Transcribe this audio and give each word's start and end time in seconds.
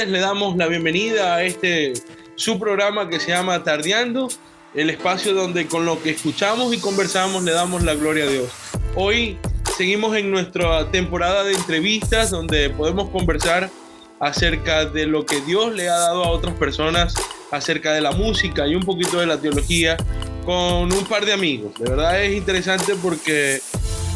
tardes, 0.00 0.12
le 0.12 0.20
damos 0.20 0.56
la 0.56 0.66
bienvenida 0.66 1.34
a 1.34 1.42
este 1.42 1.92
su 2.34 2.58
programa 2.58 3.08
que 3.08 3.20
se 3.20 3.32
llama 3.32 3.62
Tardeando, 3.62 4.28
el 4.74 4.88
espacio 4.88 5.34
donde 5.34 5.66
con 5.66 5.84
lo 5.84 6.02
que 6.02 6.10
escuchamos 6.10 6.72
y 6.72 6.78
conversamos 6.78 7.42
le 7.42 7.52
damos 7.52 7.82
la 7.82 7.94
gloria 7.94 8.24
a 8.24 8.28
Dios. 8.28 8.48
Hoy 8.94 9.36
seguimos 9.76 10.16
en 10.16 10.30
nuestra 10.30 10.90
temporada 10.90 11.44
de 11.44 11.52
entrevistas 11.52 12.30
donde 12.30 12.70
podemos 12.70 13.10
conversar 13.10 13.68
acerca 14.20 14.86
de 14.86 15.06
lo 15.06 15.26
que 15.26 15.40
Dios 15.42 15.74
le 15.74 15.88
ha 15.88 15.98
dado 15.98 16.24
a 16.24 16.30
otras 16.30 16.54
personas, 16.54 17.14
acerca 17.50 17.92
de 17.92 18.00
la 18.00 18.12
música 18.12 18.66
y 18.66 18.76
un 18.76 18.84
poquito 18.84 19.20
de 19.20 19.26
la 19.26 19.38
teología 19.38 19.96
con 20.46 20.92
un 20.92 21.04
par 21.08 21.26
de 21.26 21.32
amigos. 21.32 21.74
De 21.78 21.90
verdad 21.90 22.22
es 22.22 22.36
interesante 22.36 22.94
porque 23.02 23.60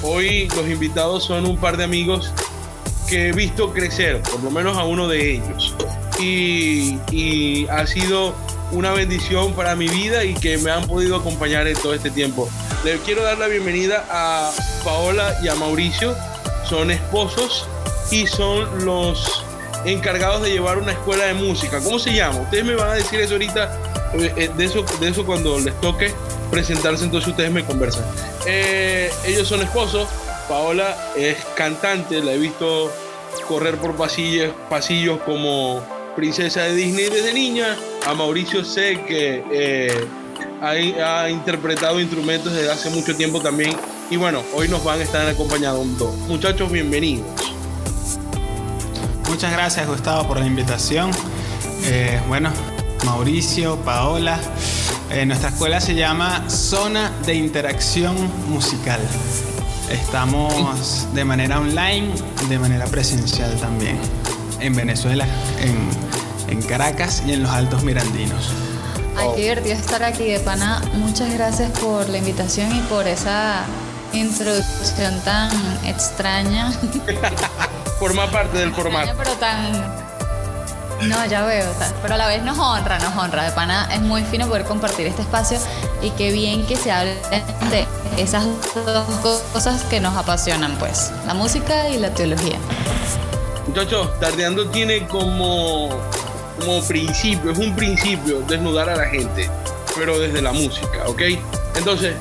hoy 0.02 0.48
los 0.56 0.66
invitados 0.66 1.24
son 1.24 1.44
un 1.46 1.58
par 1.58 1.76
de 1.76 1.84
amigos 1.84 2.32
que 3.08 3.28
he 3.28 3.32
visto 3.32 3.72
crecer, 3.72 4.20
por 4.22 4.42
lo 4.42 4.50
menos 4.50 4.76
a 4.76 4.84
uno 4.84 5.08
de 5.08 5.34
ellos. 5.34 5.74
Y, 6.20 7.66
ha 7.68 7.86
sido 7.86 8.34
una 8.72 8.92
bendición 8.92 9.52
para 9.54 9.76
mi 9.76 9.88
vida 9.88 10.24
y 10.24 10.34
que 10.34 10.58
me 10.58 10.70
han 10.70 10.86
podido 10.86 11.16
acompañar 11.16 11.66
en 11.66 11.76
todo 11.76 11.94
este 11.94 12.10
tiempo. 12.10 12.48
Le 12.84 12.98
quiero 12.98 13.22
dar 13.22 13.38
la 13.38 13.46
bienvenida 13.46 14.04
a 14.10 14.52
Paola 14.84 15.34
y 15.42 15.48
a 15.48 15.54
Mauricio. 15.54 16.14
Son 16.68 16.90
esposos 16.90 17.66
y 18.10 18.26
son 18.26 18.84
los 18.84 19.44
encargados 19.84 20.42
de 20.42 20.50
llevar 20.50 20.78
una 20.78 20.92
escuela 20.92 21.24
de 21.24 21.34
música. 21.34 21.80
¿Cómo 21.80 21.98
se 21.98 22.14
llama? 22.14 22.40
Ustedes 22.40 22.64
me 22.64 22.74
van 22.74 22.90
a 22.90 22.94
decir 22.94 23.20
eso 23.20 23.34
ahorita, 23.34 23.78
eh, 24.14 24.32
eh, 24.36 24.50
de 24.56 24.64
eso, 24.64 24.84
de 25.00 25.08
eso 25.08 25.26
cuando 25.26 25.58
les 25.58 25.78
toque 25.80 26.12
presentarse, 26.50 27.04
entonces 27.04 27.28
ustedes 27.28 27.50
me 27.50 27.64
conversan. 27.64 28.04
Eh, 28.46 29.10
ellos 29.26 29.48
son 29.48 29.60
esposos, 29.60 30.08
Paola 30.48 30.96
es 31.16 31.36
cantante, 31.56 32.22
la 32.22 32.32
he 32.32 32.38
visto 32.38 32.90
correr 33.48 33.76
por 33.76 33.96
pasillos, 33.96 34.52
pasillos 34.68 35.20
como 35.20 35.82
princesa 36.16 36.62
de 36.62 36.74
Disney 36.74 37.08
desde 37.08 37.32
niña. 37.32 37.76
A 38.06 38.14
Mauricio 38.14 38.64
sé 38.64 39.02
que 39.06 39.44
eh, 39.50 40.06
ha, 40.60 41.28
interpretado 41.28 42.00
instrumentos 42.00 42.52
desde 42.52 42.70
hace 42.70 42.90
mucho 42.90 43.16
tiempo 43.16 43.40
también. 43.40 43.74
Y 44.10 44.16
bueno, 44.16 44.42
hoy 44.54 44.68
nos 44.68 44.84
van 44.84 45.00
a 45.00 45.02
estar 45.02 45.26
acompañando. 45.26 46.12
Muchachos, 46.28 46.70
bienvenidos. 46.70 47.26
Muchas 49.28 49.52
gracias 49.52 49.86
Gustavo 49.88 50.28
por 50.28 50.38
la 50.38 50.46
invitación. 50.46 51.10
Eh, 51.84 52.20
bueno, 52.28 52.50
Mauricio, 53.04 53.76
Paola, 53.78 54.38
eh, 55.10 55.26
nuestra 55.26 55.50
escuela 55.50 55.80
se 55.80 55.94
llama 55.94 56.48
Zona 56.48 57.10
de 57.26 57.34
Interacción 57.34 58.16
Musical. 58.48 59.00
Estamos 59.90 61.06
de 61.14 61.24
manera 61.24 61.58
online, 61.58 62.12
de 62.48 62.58
manera 62.58 62.86
presencial 62.86 63.54
también, 63.60 63.98
en 64.60 64.74
Venezuela, 64.74 65.26
en, 65.60 65.88
en 66.52 66.62
Caracas 66.62 67.22
y 67.26 67.32
en 67.32 67.42
los 67.42 67.52
Altos 67.52 67.82
Mirandinos. 67.82 68.50
Ay, 69.16 69.28
qué 69.36 69.42
divertido 69.42 69.74
estar 69.74 70.02
aquí 70.02 70.24
de 70.24 70.40
pana. 70.40 70.82
Muchas 70.94 71.32
gracias 71.32 71.70
por 71.78 72.08
la 72.08 72.18
invitación 72.18 72.74
y 72.74 72.80
por 72.82 73.06
esa 73.06 73.64
introducción 74.12 75.20
tan 75.20 75.50
extraña. 75.84 76.72
Forma 77.98 78.30
parte 78.30 78.58
del 78.58 78.72
formato. 78.72 79.10
Extraña, 79.10 79.22
pero 79.22 79.36
tan 79.36 80.03
No, 81.08 81.26
ya 81.26 81.44
veo, 81.44 81.72
pero 82.02 82.14
a 82.14 82.16
la 82.16 82.26
vez 82.26 82.42
nos 82.42 82.58
honra, 82.58 82.98
nos 82.98 83.16
honra. 83.16 83.44
De 83.44 83.50
pana 83.52 83.88
es 83.92 84.00
muy 84.00 84.22
fino 84.24 84.46
poder 84.46 84.64
compartir 84.64 85.06
este 85.06 85.22
espacio 85.22 85.58
y 86.02 86.10
qué 86.10 86.32
bien 86.32 86.66
que 86.66 86.76
se 86.76 86.90
hable 86.90 87.14
de 87.70 87.86
esas 88.16 88.46
dos 88.74 89.40
cosas 89.52 89.82
que 89.84 90.00
nos 90.00 90.16
apasionan, 90.16 90.76
pues, 90.78 91.12
la 91.26 91.34
música 91.34 91.88
y 91.88 91.98
la 91.98 92.10
teología. 92.10 92.58
Muchachos, 93.66 94.18
Tardeando 94.20 94.68
tiene 94.68 95.06
como, 95.06 95.88
como 96.60 96.82
principio, 96.82 97.50
es 97.50 97.58
un 97.58 97.74
principio 97.74 98.40
desnudar 98.46 98.88
a 98.90 98.96
la 98.96 99.06
gente, 99.06 99.50
pero 99.96 100.18
desde 100.18 100.42
la 100.42 100.52
música, 100.52 101.06
¿ok? 101.06 101.22
Entonces, 101.76 102.14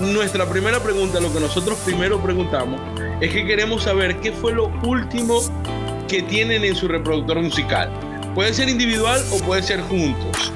nuestra 0.00 0.46
primera 0.46 0.80
pregunta, 0.80 1.20
lo 1.20 1.32
que 1.32 1.40
nosotros 1.40 1.78
primero 1.84 2.20
preguntamos, 2.20 2.80
es 3.20 3.32
que 3.32 3.46
queremos 3.46 3.84
saber 3.84 4.20
qué 4.20 4.32
fue 4.32 4.52
lo 4.52 4.66
último 4.82 5.40
que 6.08 6.22
tienen 6.22 6.64
en 6.64 6.74
su 6.74 6.88
reproductor 6.88 7.40
musical. 7.40 7.90
Puede 8.36 8.52
ser 8.54 8.68
individual 8.68 9.24
o 9.32 9.38
puede 9.38 9.62
ser 9.62 9.80
juntos. 9.80 10.52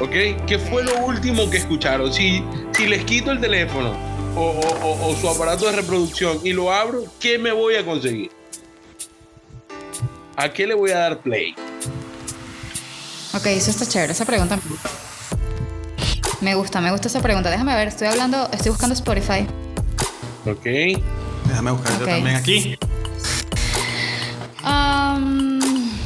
¿Ok? 0.00 0.46
¿Qué 0.46 0.56
fue 0.70 0.84
lo 0.84 1.04
último 1.04 1.50
que 1.50 1.56
escucharon? 1.58 2.12
Si, 2.12 2.44
si 2.72 2.86
les 2.86 3.04
quito 3.04 3.32
el 3.32 3.40
teléfono 3.40 3.92
o, 4.36 4.40
o- 4.40 4.86
o- 4.86 5.10
o 5.10 5.16
su 5.16 5.28
aparato 5.28 5.66
de 5.66 5.72
reproducción 5.72 6.38
y 6.44 6.52
lo 6.52 6.72
abro, 6.72 7.02
¿qué 7.20 7.38
me 7.38 7.50
voy 7.52 7.74
a 7.74 7.84
conseguir? 7.84 8.30
¿A 10.36 10.48
qué 10.52 10.64
le 10.66 10.74
voy 10.74 10.92
a 10.92 10.98
dar 10.98 11.18
play? 11.18 11.54
Ok, 13.34 13.46
eso 13.46 13.70
está 13.70 13.84
chévere, 13.86 14.12
esa 14.12 14.24
pregunta. 14.24 14.58
Me 16.40 16.54
gusta, 16.54 16.80
me 16.80 16.90
gusta 16.92 17.08
esa 17.08 17.20
pregunta. 17.20 17.50
Déjame 17.50 17.74
ver, 17.74 17.88
estoy 17.88 18.06
hablando, 18.08 18.48
estoy 18.52 18.70
buscando 18.70 18.94
Spotify. 18.94 19.44
¿Ok? 20.46 20.64
Déjame 21.48 21.72
buscar 21.72 21.98
yo 21.98 22.04
Ok. 22.04 22.10
también 22.10 22.36
aquí. 22.36 22.78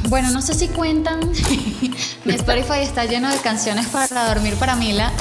Bueno, 0.07 0.31
no 0.31 0.41
sé 0.41 0.53
si 0.53 0.67
cuentan. 0.67 1.19
Mi 2.25 2.33
Spotify 2.33 2.79
está 2.81 3.05
lleno 3.05 3.29
de 3.29 3.37
canciones 3.37 3.87
para 3.87 4.27
dormir 4.27 4.55
para 4.55 4.75
Mila. 4.75 5.11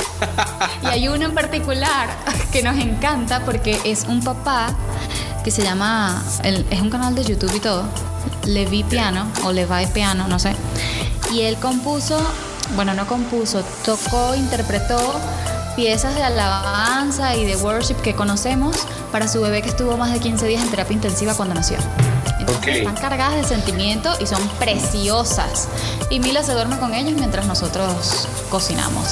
Y 0.83 0.87
hay 0.87 1.09
uno 1.09 1.27
en 1.27 1.35
particular 1.35 2.09
que 2.53 2.63
nos 2.63 2.77
encanta 2.79 3.41
porque 3.45 3.81
es 3.85 4.05
un 4.05 4.23
papá 4.23 4.75
que 5.45 5.51
se 5.51 5.63
llama. 5.63 6.23
es 6.43 6.81
un 6.81 6.91
canal 6.91 7.15
de 7.15 7.25
YouTube 7.25 7.55
y 7.55 7.61
todo. 7.61 7.85
Levi 8.45 8.85
Piano 8.85 9.27
o 9.45 9.53
Levi 9.53 9.87
Piano, 9.93 10.29
no 10.29 10.39
sé. 10.39 10.55
Y 11.33 11.43
él 11.43 11.57
compuso, 11.57 12.19
bueno, 12.75 12.95
no 12.95 13.07
compuso, 13.07 13.63
tocó, 13.85 14.35
interpretó 14.35 15.21
piezas 15.75 16.15
de 16.15 16.23
alabanza 16.23 17.37
y 17.37 17.45
de 17.45 17.57
worship 17.57 17.97
que 17.97 18.15
conocemos 18.15 18.77
para 19.13 19.29
su 19.29 19.43
bebé 19.43 19.61
que 19.61 19.69
estuvo 19.69 19.97
más 19.99 20.13
de 20.13 20.21
15 20.21 20.47
días 20.47 20.63
en 20.63 20.71
terapia 20.71 20.95
intensiva 20.95 21.35
cuando 21.35 21.55
nació. 21.55 21.77
Están 22.67 22.95
cargadas 22.97 23.37
de 23.37 23.45
sentimiento 23.45 24.11
y 24.21 24.27
son 24.27 24.47
preciosas. 24.59 25.69
Y 26.11 26.21
Mila 26.21 26.43
se 26.43 26.53
duerme 26.53 26.79
con 26.79 26.95
ellos 26.95 27.15
mientras 27.19 27.47
nosotros 27.47 28.29
cocinamos 28.51 29.07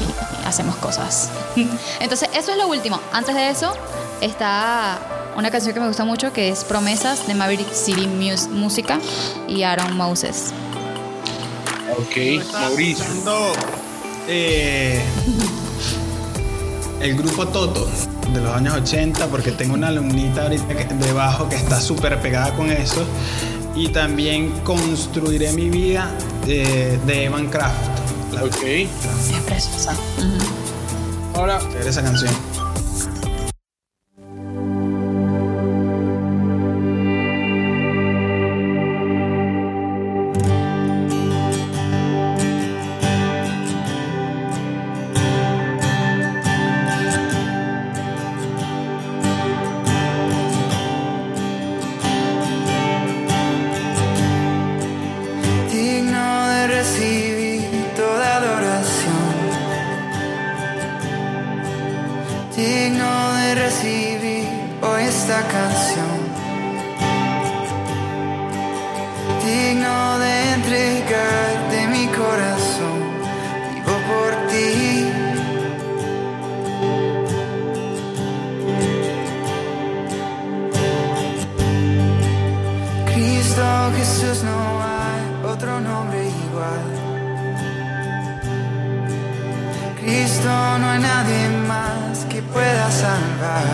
y 0.00 0.46
hacemos 0.46 0.76
cosas. 0.76 1.28
Entonces, 2.00 2.28
eso 2.34 2.52
es 2.52 2.58
lo 2.58 2.68
último. 2.68 3.00
Antes 3.12 3.34
de 3.34 3.50
eso, 3.50 3.72
está 4.20 4.98
una 5.36 5.50
canción 5.50 5.74
que 5.74 5.80
me 5.80 5.88
gusta 5.88 6.04
mucho 6.04 6.32
que 6.32 6.48
es 6.48 6.64
Promesas 6.64 7.26
de 7.26 7.34
Maverick 7.34 7.72
City 7.72 8.06
Mus- 8.06 8.48
Música 8.48 8.98
y 9.46 9.62
Aaron 9.62 9.96
Moses. 9.96 10.46
Ok, 11.98 12.44
Mauricio. 12.52 13.04
eh, 14.28 15.02
el 17.00 17.16
grupo 17.16 17.46
Toto 17.46 17.88
de 18.32 18.40
los 18.40 18.54
años 18.54 18.74
80 18.74 19.26
porque 19.26 19.52
tengo 19.52 19.74
una 19.74 19.88
alumnita 19.88 20.42
ahorita 20.42 20.94
debajo 20.94 21.48
que 21.48 21.56
está 21.56 21.80
súper 21.80 22.20
pegada 22.20 22.52
con 22.54 22.70
eso 22.70 23.04
y 23.74 23.88
también 23.88 24.50
construiré 24.64 25.52
mi 25.52 25.70
vida 25.70 26.10
de, 26.46 26.98
de 27.06 27.24
Evan 27.24 27.48
Kraft 27.48 27.76
la 28.32 28.44
Ok. 28.44 28.62
Es 28.62 28.88
preciosa. 29.46 29.92
Ujú. 29.92 31.38
Ahora, 31.38 31.58
chévere 31.60 31.88
esa 31.88 32.02
canción 32.02 32.32
Jesús 83.96 84.42
no 84.44 84.80
hay 84.82 85.52
otro 85.52 85.80
nombre 85.80 86.28
igual. 86.28 86.86
Cristo 90.00 90.48
no 90.78 90.90
hay 90.90 91.00
nadie 91.00 91.48
más 91.66 92.24
que 92.26 92.42
pueda 92.42 92.90
salvar. 92.90 93.64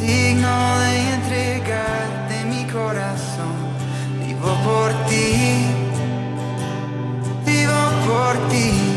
Digno 0.00 0.78
de 0.80 1.14
entregarte 1.14 2.44
mi 2.46 2.64
corazón. 2.66 3.54
Vivo 4.24 4.54
por 4.64 4.90
ti. 5.08 5.66
Vivo 7.46 7.82
por 8.06 8.48
ti. 8.48 8.93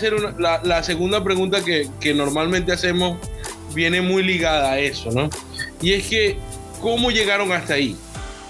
Hacer 0.00 0.14
una- 0.14 0.60
la, 0.62 0.82
segunda 0.82 1.22
pregunta 1.22 1.62
que, 1.64 1.88
que 2.00 2.14
normalmente 2.14 2.72
hacemos, 2.72 3.18
viene 3.74 4.00
muy 4.00 4.22
ligada 4.22 4.72
a 4.72 4.78
eso, 4.78 5.10
¿no? 5.12 5.28
Y 5.82 5.92
es 5.92 6.06
que, 6.06 6.38
¿cómo 6.80 7.10
llegaron 7.10 7.52
hasta 7.52 7.74
ahí? 7.74 7.96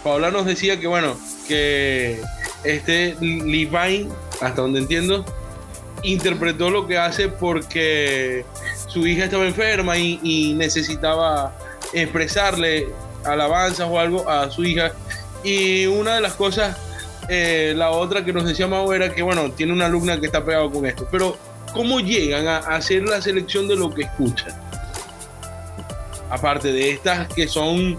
Paola 0.05 0.31
nos 0.31 0.47
decía 0.47 0.79
que, 0.81 0.87
bueno, 0.87 1.17
que 1.49 2.21
este 2.65 3.17
Levine, 3.21 4.09
hasta 4.41 4.63
donde 4.63 4.79
entiendo, 4.81 5.25
interpretó 6.03 6.71
lo 6.71 6.87
que 6.87 6.97
hace 6.97 7.29
porque 7.29 8.45
su 8.89 9.07
hija 9.07 9.25
estaba 9.25 9.47
enferma 9.47 9.99
y, 9.99 10.19
y 10.23 10.55
necesitaba 10.55 11.55
expresarle 11.93 12.89
alabanzas 13.25 13.87
o 13.91 13.99
algo 13.99 14.29
a 14.29 14.51
su 14.51 14.65
hija. 14.65 14.93
Y 15.45 15.87
una 15.87 16.15
de 16.15 16.21
las 16.21 16.35
cosas, 16.35 16.77
eh, 17.33 17.75
la 17.77 17.91
otra 17.93 18.25
que 18.25 18.33
nos 18.33 18.45
decía 18.45 18.67
Mau 18.67 18.93
era 18.93 19.15
que, 19.15 19.23
bueno, 19.23 19.53
tiene 19.53 19.73
una 19.73 19.87
alumna 19.87 20.19
que 20.19 20.27
está 20.27 20.45
pegado 20.45 20.69
con 20.69 20.85
esto. 20.85 21.07
Pero, 21.13 21.37
¿cómo 21.73 22.01
llegan 22.01 22.49
a, 22.49 22.59
hacer 22.59 23.05
la 23.05 23.23
selección 23.23 23.69
de 23.69 23.77
lo 23.77 23.95
que 23.95 24.03
escuchan? 24.03 24.53
Aparte 26.29 26.73
de 26.73 26.91
estas 26.91 27.29
que 27.29 27.47
son 27.47 27.97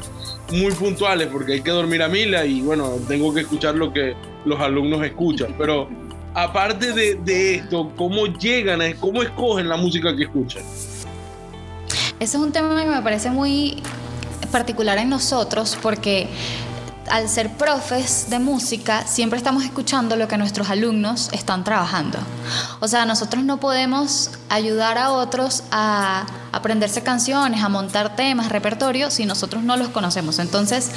muy 0.52 0.74
puntuales, 0.74 1.30
porque 1.32 1.54
hay 1.54 1.62
que 1.62 1.72
dormir 1.72 2.04
a 2.04 2.10
mila 2.10 2.46
y, 2.46 2.60
bueno, 2.60 3.00
tengo 3.08 3.34
que 3.34 3.40
escuchar 3.40 3.76
lo 3.76 3.94
que 3.94 4.16
los 4.44 4.60
alumnos 4.60 5.02
escuchan. 5.06 5.56
Pero, 5.58 5.88
aparte 6.34 6.92
de, 6.92 7.16
de 7.16 7.56
esto, 7.56 7.90
¿cómo 7.96 8.26
llegan, 8.28 8.82
a, 8.82 8.94
cómo 8.96 9.24
escogen 9.24 9.70
la 9.70 9.78
música 9.78 10.14
que 10.14 10.24
escuchan? 10.24 10.64
Ese 12.20 12.36
es 12.38 12.44
un 12.44 12.52
tema 12.52 12.84
que 12.84 12.90
me 12.90 13.02
parece 13.02 13.32
muy 13.32 13.82
particular 14.52 14.98
en 14.98 15.08
nosotros 15.08 15.78
porque 15.82 16.28
al 17.10 17.30
ser 17.30 17.50
profes 17.58 18.30
de 18.30 18.40
música 18.40 19.06
siempre 19.08 19.38
estamos 19.38 19.64
escuchando 19.64 20.16
lo 20.16 20.28
que 20.28 20.38
nuestros 20.38 20.70
alumnos 20.70 21.30
están 21.32 21.64
trabajando. 21.64 22.20
O 22.80 22.88
sea, 22.88 23.06
nosotros 23.06 23.44
no 23.44 23.60
podemos 23.60 24.32
ayudar 24.50 24.98
a 24.98 25.12
otros 25.12 25.64
a 25.72 26.26
aprenderse 26.52 27.04
canciones, 27.04 27.64
a 27.64 27.70
montar 27.70 28.16
temas, 28.16 28.50
repertorio, 28.50 29.12
si 29.12 29.26
nosotros 29.26 29.64
no 29.64 29.78
los 29.78 29.90
conocemos. 29.90 30.40
Entonces, 30.40 30.92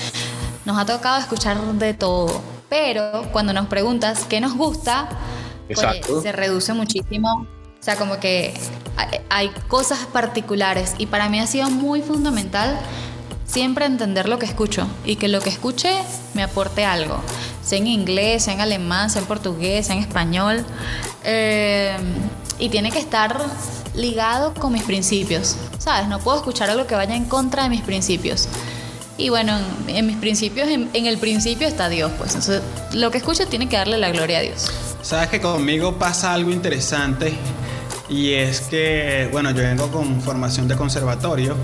nos 0.64 0.78
ha 0.78 0.84
tocado 0.84 1.18
escuchar 1.18 1.60
de 1.60 1.94
todo. 1.94 2.42
Pero 2.68 3.28
cuando 3.32 3.52
nos 3.52 3.66
preguntas 3.66 4.24
qué 4.28 4.40
nos 4.40 4.54
gusta, 4.54 5.08
pues, 5.66 5.80
se 6.22 6.32
reduce 6.32 6.72
muchísimo. 6.72 7.46
O 7.80 7.84
sea, 7.84 7.96
como 7.96 8.18
que 8.18 8.54
hay 9.28 9.50
cosas 9.68 9.98
particulares 10.06 10.94
y 10.96 11.06
para 11.06 11.28
mí 11.28 11.38
ha 11.38 11.46
sido 11.46 11.68
muy 11.68 12.00
fundamental 12.00 12.78
siempre 13.54 13.86
entender 13.86 14.28
lo 14.28 14.40
que 14.40 14.46
escucho 14.46 14.88
y 15.04 15.14
que 15.14 15.28
lo 15.28 15.40
que 15.40 15.48
escuche 15.48 15.92
me 16.34 16.42
aporte 16.42 16.84
algo, 16.84 17.20
sea 17.64 17.78
en 17.78 17.86
inglés, 17.86 18.42
sea 18.42 18.54
en 18.54 18.60
alemán, 18.60 19.10
sea 19.10 19.22
en 19.22 19.28
portugués, 19.28 19.86
sea 19.86 19.94
en 19.94 20.02
español. 20.02 20.66
Eh, 21.22 21.96
y 22.58 22.68
tiene 22.68 22.90
que 22.90 22.98
estar 22.98 23.40
ligado 23.94 24.54
con 24.54 24.72
mis 24.72 24.82
principios, 24.82 25.56
¿sabes? 25.78 26.08
No 26.08 26.18
puedo 26.18 26.36
escuchar 26.36 26.68
algo 26.68 26.88
que 26.88 26.96
vaya 26.96 27.14
en 27.14 27.26
contra 27.26 27.62
de 27.62 27.68
mis 27.68 27.82
principios. 27.82 28.48
Y 29.18 29.28
bueno, 29.28 29.56
en, 29.86 30.04
mis 30.04 30.16
principios, 30.16 30.68
en, 30.68 30.90
en 30.92 31.06
el 31.06 31.18
principio 31.18 31.68
está 31.68 31.88
Dios, 31.88 32.10
pues. 32.18 32.34
Entonces, 32.34 32.60
lo 32.92 33.12
que 33.12 33.18
escucho 33.18 33.46
tiene 33.46 33.68
que 33.68 33.76
darle 33.76 33.98
la 33.98 34.10
gloria 34.10 34.38
a 34.38 34.42
Dios. 34.42 34.68
Sabes 35.02 35.28
que 35.28 35.40
conmigo 35.40 35.96
pasa 35.96 36.32
algo 36.32 36.50
interesante 36.50 37.34
y 38.08 38.32
es 38.32 38.62
que, 38.62 39.28
bueno, 39.30 39.52
yo 39.52 39.62
vengo 39.62 39.92
con 39.92 40.20
formación 40.22 40.66
de 40.66 40.76
conservatorio 40.76 41.56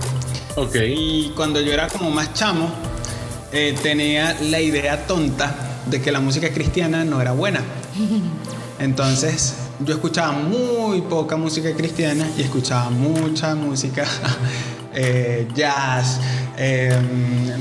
Ok. 0.57 0.76
y 0.76 1.33
cuando 1.37 1.61
yo 1.61 1.73
era 1.73 1.88
como 1.88 2.11
más 2.11 2.35
chamo, 2.35 2.71
eh, 3.52 3.76
tenía 3.83 4.37
la 4.42 4.61
idea 4.61 5.07
tonta 5.07 5.83
de 5.87 6.00
que 6.00 6.12
la 6.12 6.21
música 6.21 6.52
cristiana 6.52 7.04
no 7.04 7.21
era 7.21 7.33
buena. 7.33 7.61
Entonces 8.78 9.54
yo 9.80 9.95
escuchaba 9.95 10.33
muy 10.33 11.02
poca 11.02 11.37
música 11.37 11.75
cristiana 11.75 12.28
y 12.37 12.42
escuchaba 12.42 12.90
mucha 12.90 13.54
música 13.54 14.04
eh, 14.94 15.47
jazz, 15.54 16.20
eh, 16.56 16.92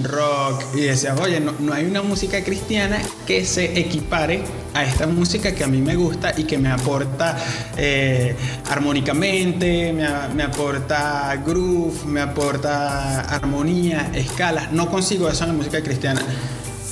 rock 0.04 0.64
y 0.76 0.82
decía, 0.82 1.16
oye, 1.16 1.40
no, 1.40 1.54
no 1.60 1.74
hay 1.74 1.86
una 1.86 2.02
música 2.02 2.44
cristiana 2.44 3.00
que 3.26 3.46
se 3.46 3.80
equipare 3.80 4.42
a 4.74 4.84
esta 4.84 5.08
música 5.08 5.54
que 5.54 5.64
a 5.64 5.68
mí 5.68 5.82
me 5.82 5.96
gusta 5.96 6.34
y 6.36 6.44
que 6.44 6.58
me 6.58 6.70
aporta 6.70 7.38
eh, 7.78 8.36
armónicamente, 8.70 9.94
me, 9.94 10.08
me 10.34 10.44
aporta 10.44 11.36
groove, 11.46 12.06
me 12.06 12.22
aporta 12.22 13.22
armonía, 13.22 14.12
escalas. 14.14 14.72
No 14.72 14.90
consigo 14.90 15.30
eso 15.30 15.44
en 15.44 15.52
la 15.52 15.56
música 15.56 15.82
cristiana. 15.82 16.22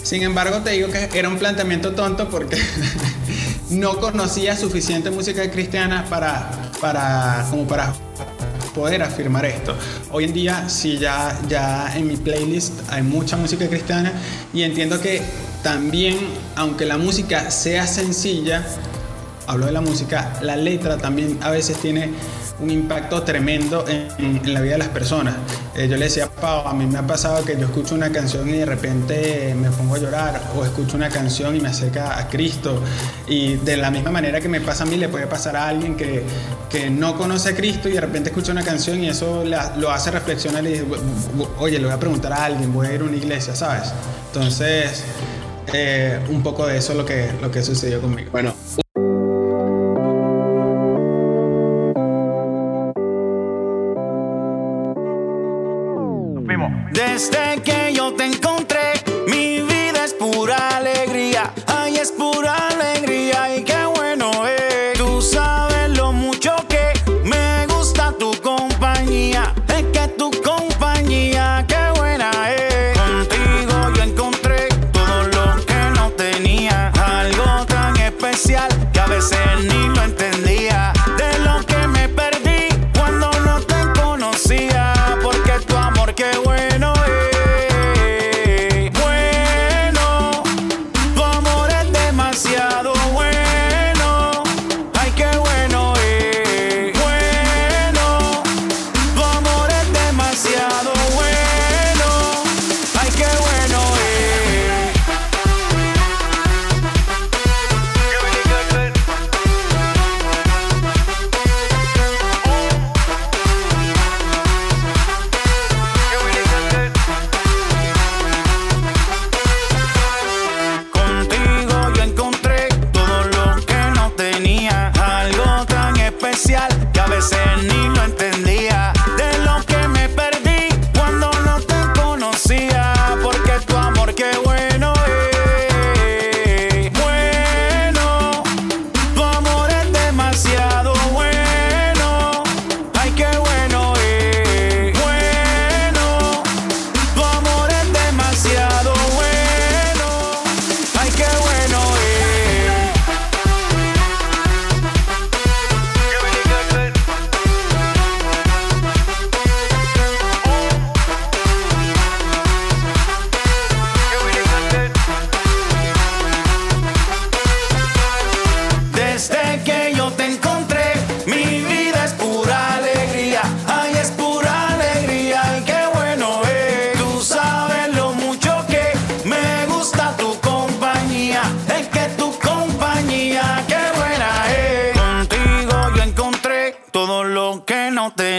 Sin 0.04 0.24
embargo, 0.24 0.62
te 0.62 0.72
digo 0.72 0.90
que 0.90 1.10
era 1.14 1.28
un 1.28 1.38
planteamiento 1.38 1.94
tonto 1.94 2.30
porque 2.30 2.58
no 3.70 3.98
conocía 3.98 4.56
suficiente 4.56 5.12
música 5.12 5.50
cristiana 5.52 6.06
para, 6.10 6.50
para, 6.80 7.46
como 7.50 7.68
para 7.68 7.94
poder 8.78 9.02
afirmar 9.02 9.44
esto. 9.46 9.76
Hoy 10.12 10.26
en 10.26 10.34
día 10.34 10.70
sí 10.70 11.00
ya, 11.00 11.36
ya 11.50 11.92
en 11.98 12.08
mi 12.08 12.16
playlist 12.16 12.74
hay 12.90 13.02
mucha 13.02 13.36
música 13.36 13.68
cristiana 13.68 14.14
y 14.54 14.62
entiendo 14.62 15.02
que 15.02 15.24
también, 15.64 16.16
aunque 16.56 16.86
la 16.86 16.98
música 17.00 17.50
sea 17.50 17.88
sencilla, 17.88 18.64
hablo 19.48 19.66
de 19.66 19.72
la 19.72 19.82
música, 19.82 20.38
la 20.42 20.56
letra 20.56 20.98
también 20.98 21.40
a 21.42 21.50
veces 21.50 21.78
tiene 21.80 22.12
un 22.60 22.72
impacto 22.72 23.22
tremendo 23.24 23.86
en, 23.88 24.08
la 24.54 24.62
vida 24.62 24.74
de 24.74 24.78
las 24.80 24.88
personas. 24.88 25.36
Eh, 25.76 25.88
yo 25.88 25.96
le 25.98 26.06
decía 26.06 26.26
a 26.26 26.30
Pau, 26.30 26.68
a 26.68 26.74
mí 26.74 26.86
me 26.88 26.98
ha 26.98 27.06
pasado 27.06 27.44
que 27.46 27.56
yo 27.56 27.66
escucho 27.66 27.94
una 27.94 28.10
canción 28.12 28.50
y 28.50 28.54
de 28.54 28.66
repente 28.66 29.54
me 29.56 29.70
pongo 29.70 29.96
a 29.96 30.00
llorar, 30.00 30.42
o 30.56 30.64
escucho 30.66 30.98
una 30.98 31.10
canción 31.10 31.56
y 31.56 31.60
me 31.60 31.70
acerca 31.70 32.18
a 32.18 32.28
Cristo. 32.30 32.82
Y 33.28 33.56
de 33.58 33.78
la 33.78 33.92
misma 33.92 34.10
manera 34.12 34.42
que 34.42 34.50
me 34.50 34.60
pasa 34.62 34.84
a 34.84 34.88
mí, 34.88 34.98
le 34.98 35.08
puede 35.10 35.28
pasar 35.28 35.56
a 35.56 35.68
alguien 35.68 35.96
que, 35.96 36.24
que 36.70 36.90
no 36.90 37.16
conoce 37.18 37.50
a 37.50 37.56
Cristo 37.56 37.90
y 37.90 37.94
de 37.94 38.02
repente 38.02 38.30
escucha 38.30 38.52
una 38.52 38.64
canción 38.64 39.04
y 39.04 39.10
eso 39.10 39.44
la- 39.44 39.76
lo 39.78 39.92
hace 39.92 40.10
reflexionar 40.12 40.64
y 40.66 40.70
dice, 40.70 40.86
"Bu- 40.88 40.98
bu- 41.38 41.50
oye, 41.60 41.78
le 41.78 41.86
voy 41.86 41.94
a 41.94 42.00
preguntar 42.00 42.34
a 42.34 42.46
alguien, 42.46 42.74
voy 42.74 42.88
a 42.88 42.94
ir 42.94 43.02
a 43.02 43.04
una 43.04 43.18
iglesia, 43.18 43.56
¿sabes? 43.56 43.94
Entonces, 44.34 45.04
eh, 45.74 46.20
un 46.30 46.42
poco 46.44 46.66
de 46.66 46.78
eso 46.78 46.94
es 46.94 46.98
lo 46.98 47.06
que, 47.06 47.30
lo 47.42 47.52
que 47.52 47.62
sucedió 47.62 48.02
conmigo. 48.02 48.30
Bueno, 48.32 48.54
Desde 56.92 57.62
que 57.64 57.94
yo 57.94 58.14
te 58.14 58.26
encontré, 58.26 58.77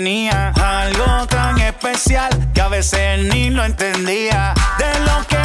Algo 0.09 1.27
tan 1.27 1.59
especial 1.61 2.31
que 2.55 2.62
a 2.62 2.68
veces 2.68 3.31
ni 3.31 3.51
lo 3.51 3.62
entendía. 3.62 4.55
De 4.79 5.01
lo 5.01 5.27
que 5.27 5.38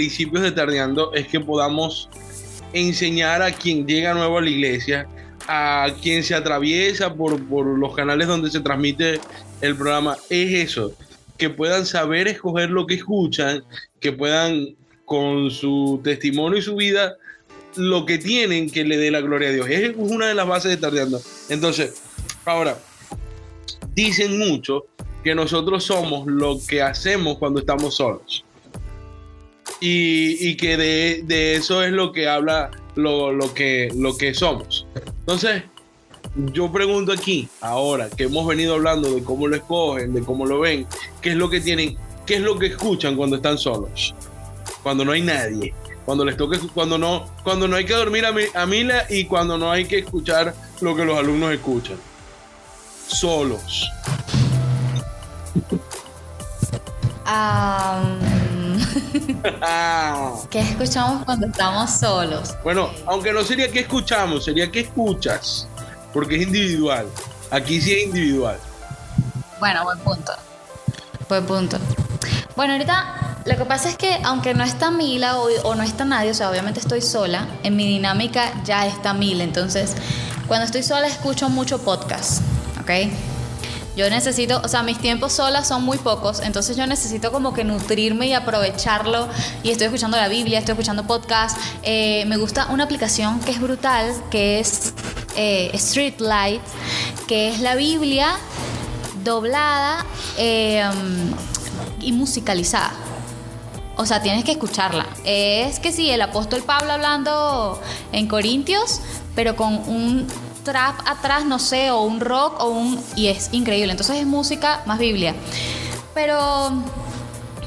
principios 0.00 0.42
de 0.42 0.52
Tardeando 0.52 1.12
es 1.12 1.28
que 1.28 1.40
podamos 1.40 2.08
enseñar 2.72 3.42
a 3.42 3.52
quien 3.52 3.86
llega 3.86 4.14
nuevo 4.14 4.38
a 4.38 4.40
la 4.40 4.48
iglesia, 4.48 5.06
a 5.46 5.88
quien 6.00 6.24
se 6.24 6.34
atraviesa 6.34 7.12
por, 7.12 7.46
por 7.46 7.66
los 7.66 7.94
canales 7.94 8.26
donde 8.26 8.50
se 8.50 8.60
transmite 8.60 9.20
el 9.60 9.76
programa, 9.76 10.16
es 10.30 10.70
eso, 10.70 10.94
que 11.36 11.50
puedan 11.50 11.84
saber 11.84 12.28
escoger 12.28 12.70
lo 12.70 12.86
que 12.86 12.94
escuchan, 12.94 13.62
que 14.00 14.10
puedan 14.10 14.74
con 15.04 15.50
su 15.50 16.00
testimonio 16.02 16.58
y 16.58 16.62
su 16.62 16.76
vida 16.76 17.18
lo 17.76 18.06
que 18.06 18.16
tienen 18.16 18.70
que 18.70 18.84
le 18.84 18.96
dé 18.96 19.10
la 19.10 19.20
gloria 19.20 19.50
a 19.50 19.52
Dios. 19.52 19.68
Es 19.68 19.92
una 19.98 20.28
de 20.28 20.34
las 20.34 20.48
bases 20.48 20.70
de 20.70 20.76
Tardeando. 20.78 21.20
Entonces, 21.50 22.00
ahora, 22.46 22.78
dicen 23.94 24.38
mucho 24.38 24.86
que 25.22 25.34
nosotros 25.34 25.84
somos 25.84 26.26
lo 26.26 26.58
que 26.66 26.80
hacemos 26.80 27.36
cuando 27.36 27.60
estamos 27.60 27.96
solos. 27.96 28.46
Y, 29.80 30.48
y 30.50 30.56
que 30.56 30.76
de, 30.76 31.22
de 31.24 31.54
eso 31.56 31.82
es 31.82 31.90
lo 31.92 32.12
que 32.12 32.28
habla 32.28 32.70
lo, 32.96 33.32
lo 33.32 33.54
que, 33.54 33.88
lo 33.96 34.16
que 34.16 34.34
somos. 34.34 34.86
Entonces, 35.20 35.62
yo 36.52 36.70
pregunto 36.70 37.12
aquí, 37.12 37.48
ahora 37.60 38.10
que 38.10 38.24
hemos 38.24 38.46
venido 38.46 38.74
hablando 38.74 39.12
de 39.14 39.22
cómo 39.24 39.46
lo 39.48 39.56
escogen, 39.56 40.12
de 40.12 40.22
cómo 40.22 40.44
lo 40.46 40.60
ven, 40.60 40.86
qué 41.22 41.30
es 41.30 41.36
lo 41.36 41.48
que 41.48 41.60
tienen, 41.60 41.96
qué 42.26 42.34
es 42.34 42.40
lo 42.42 42.58
que 42.58 42.66
escuchan 42.66 43.16
cuando 43.16 43.36
están 43.36 43.56
solos, 43.58 44.14
cuando 44.82 45.04
no 45.04 45.12
hay 45.12 45.22
nadie, 45.22 45.72
cuando 46.04 46.24
les 46.26 46.36
toca, 46.36 46.58
cuando 46.74 46.98
no, 46.98 47.26
cuando 47.42 47.66
no 47.66 47.76
hay 47.76 47.84
que 47.86 47.94
dormir 47.94 48.26
a, 48.26 48.32
mi- 48.32 48.44
a 48.54 48.66
Mila 48.66 49.06
y 49.08 49.24
cuando 49.24 49.56
no 49.56 49.70
hay 49.72 49.86
que 49.86 50.00
escuchar 50.00 50.54
lo 50.82 50.94
que 50.94 51.04
los 51.04 51.18
alumnos 51.18 51.52
escuchan. 51.52 51.96
Solos. 53.08 53.88
Ah. 57.24 58.18
¿Qué 60.50 60.60
escuchamos 60.60 61.24
cuando 61.24 61.46
estamos 61.46 61.90
solos? 61.90 62.54
Bueno, 62.62 62.90
aunque 63.06 63.32
no 63.32 63.42
sería 63.42 63.70
que 63.70 63.80
escuchamos, 63.80 64.44
sería 64.44 64.70
que 64.70 64.80
escuchas, 64.80 65.68
porque 66.12 66.36
es 66.36 66.42
individual. 66.42 67.06
Aquí 67.50 67.80
sí 67.80 67.92
es 67.92 68.04
individual. 68.04 68.58
Bueno, 69.58 69.84
buen 69.84 69.98
punto. 69.98 70.32
Buen 71.28 71.46
punto. 71.46 71.78
Bueno, 72.56 72.72
ahorita 72.74 73.36
lo 73.44 73.56
que 73.56 73.64
pasa 73.64 73.88
es 73.88 73.96
que 73.96 74.18
aunque 74.24 74.54
no 74.54 74.64
está 74.64 74.90
Mila 74.90 75.38
o, 75.38 75.48
o 75.64 75.74
no 75.74 75.82
está 75.82 76.04
nadie, 76.04 76.30
o 76.30 76.34
sea, 76.34 76.50
obviamente 76.50 76.80
estoy 76.80 77.00
sola, 77.00 77.48
en 77.62 77.76
mi 77.76 77.86
dinámica 77.86 78.62
ya 78.64 78.86
está 78.86 79.14
Mila. 79.14 79.44
Entonces, 79.44 79.94
cuando 80.46 80.66
estoy 80.66 80.82
sola 80.82 81.06
escucho 81.06 81.48
mucho 81.48 81.82
podcast, 81.82 82.42
¿ok? 82.80 82.90
Yo 84.00 84.08
necesito, 84.08 84.62
o 84.64 84.68
sea, 84.68 84.82
mis 84.82 84.96
tiempos 84.96 85.34
solas 85.34 85.68
son 85.68 85.84
muy 85.84 85.98
pocos, 85.98 86.40
entonces 86.40 86.74
yo 86.74 86.86
necesito 86.86 87.30
como 87.30 87.52
que 87.52 87.64
nutrirme 87.64 88.28
y 88.28 88.32
aprovecharlo. 88.32 89.28
Y 89.62 89.68
estoy 89.68 89.88
escuchando 89.88 90.16
la 90.16 90.28
Biblia, 90.28 90.58
estoy 90.58 90.72
escuchando 90.72 91.06
podcast. 91.06 91.58
Eh, 91.82 92.24
me 92.24 92.38
gusta 92.38 92.68
una 92.70 92.84
aplicación 92.84 93.40
que 93.40 93.50
es 93.50 93.60
brutal, 93.60 94.10
que 94.30 94.58
es 94.58 94.94
eh, 95.36 95.70
Streetlight, 95.74 96.62
que 97.26 97.50
es 97.50 97.60
la 97.60 97.74
Biblia 97.74 98.38
doblada 99.22 100.06
eh, 100.38 100.82
y 102.00 102.12
musicalizada. 102.12 102.94
O 103.98 104.06
sea, 104.06 104.22
tienes 104.22 104.44
que 104.44 104.52
escucharla. 104.52 105.04
Es 105.26 105.78
que 105.78 105.92
sí, 105.92 106.08
el 106.08 106.22
apóstol 106.22 106.62
Pablo 106.62 106.94
hablando 106.94 107.78
en 108.12 108.28
Corintios, 108.28 109.02
pero 109.34 109.56
con 109.56 109.74
un 109.74 110.26
trap 110.70 111.00
atrás, 111.06 111.44
no 111.44 111.58
sé, 111.58 111.90
o 111.90 112.02
un 112.02 112.20
rock, 112.20 112.60
o 112.60 112.68
un... 112.68 113.02
Y 113.16 113.28
es 113.28 113.48
increíble. 113.52 113.90
Entonces 113.92 114.16
es 114.18 114.26
música 114.26 114.82
más 114.86 114.98
Biblia. 114.98 115.34
Pero 116.14 116.70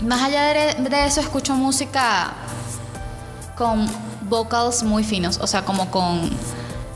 más 0.02 0.22
allá 0.22 0.44
de, 0.54 0.90
de 0.90 1.06
eso, 1.06 1.20
escucho 1.22 1.54
música 1.56 2.34
con 3.58 3.88
vocals 4.30 4.84
muy 4.84 5.04
finos, 5.04 5.38
o 5.42 5.48
sea, 5.48 5.64
como 5.64 5.92
con 5.92 6.30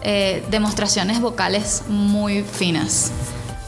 eh, 0.01 0.45
demostraciones 0.49 1.19
vocales 1.21 1.83
muy 1.87 2.41
finas. 2.43 3.11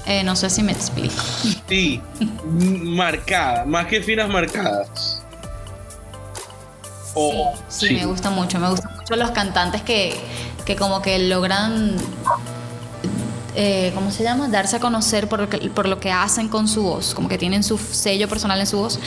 Eh, 0.05 0.23
no 0.23 0.35
sé 0.35 0.49
si 0.49 0.63
me 0.63 0.71
explico. 0.71 1.21
Sí, 1.67 2.01
marcada, 2.49 3.63
más 3.65 3.85
que 3.87 4.01
finas 4.01 4.27
marcadas. 4.29 5.21
O- 7.13 7.53
Sí, 7.67 7.87
sí, 7.89 7.93
me 7.95 8.05
gusta 8.05 8.29
mucho. 8.29 8.59
Me 8.59 8.69
gustan 8.69 8.95
mucho 8.95 9.15
los 9.15 9.31
cantantes 9.31 9.81
que, 9.83 10.19
que 10.69 10.75
como 10.75 11.01
que 11.01 11.17
logran, 11.17 11.95
eh, 13.55 13.91
¿cómo 13.95 14.11
se 14.11 14.21
llama? 14.21 14.49
Darse 14.49 14.75
a 14.75 14.79
conocer 14.79 15.27
por 15.27 15.39
lo, 15.39 15.49
que, 15.49 15.57
por 15.71 15.87
lo 15.87 15.99
que 15.99 16.11
hacen 16.11 16.47
con 16.47 16.67
su 16.67 16.83
voz, 16.83 17.15
como 17.15 17.27
que 17.27 17.39
tienen 17.39 17.63
su 17.63 17.79
sello 17.79 18.29
personal 18.29 18.59
en 18.59 18.67
su 18.67 18.77
voz. 18.77 18.99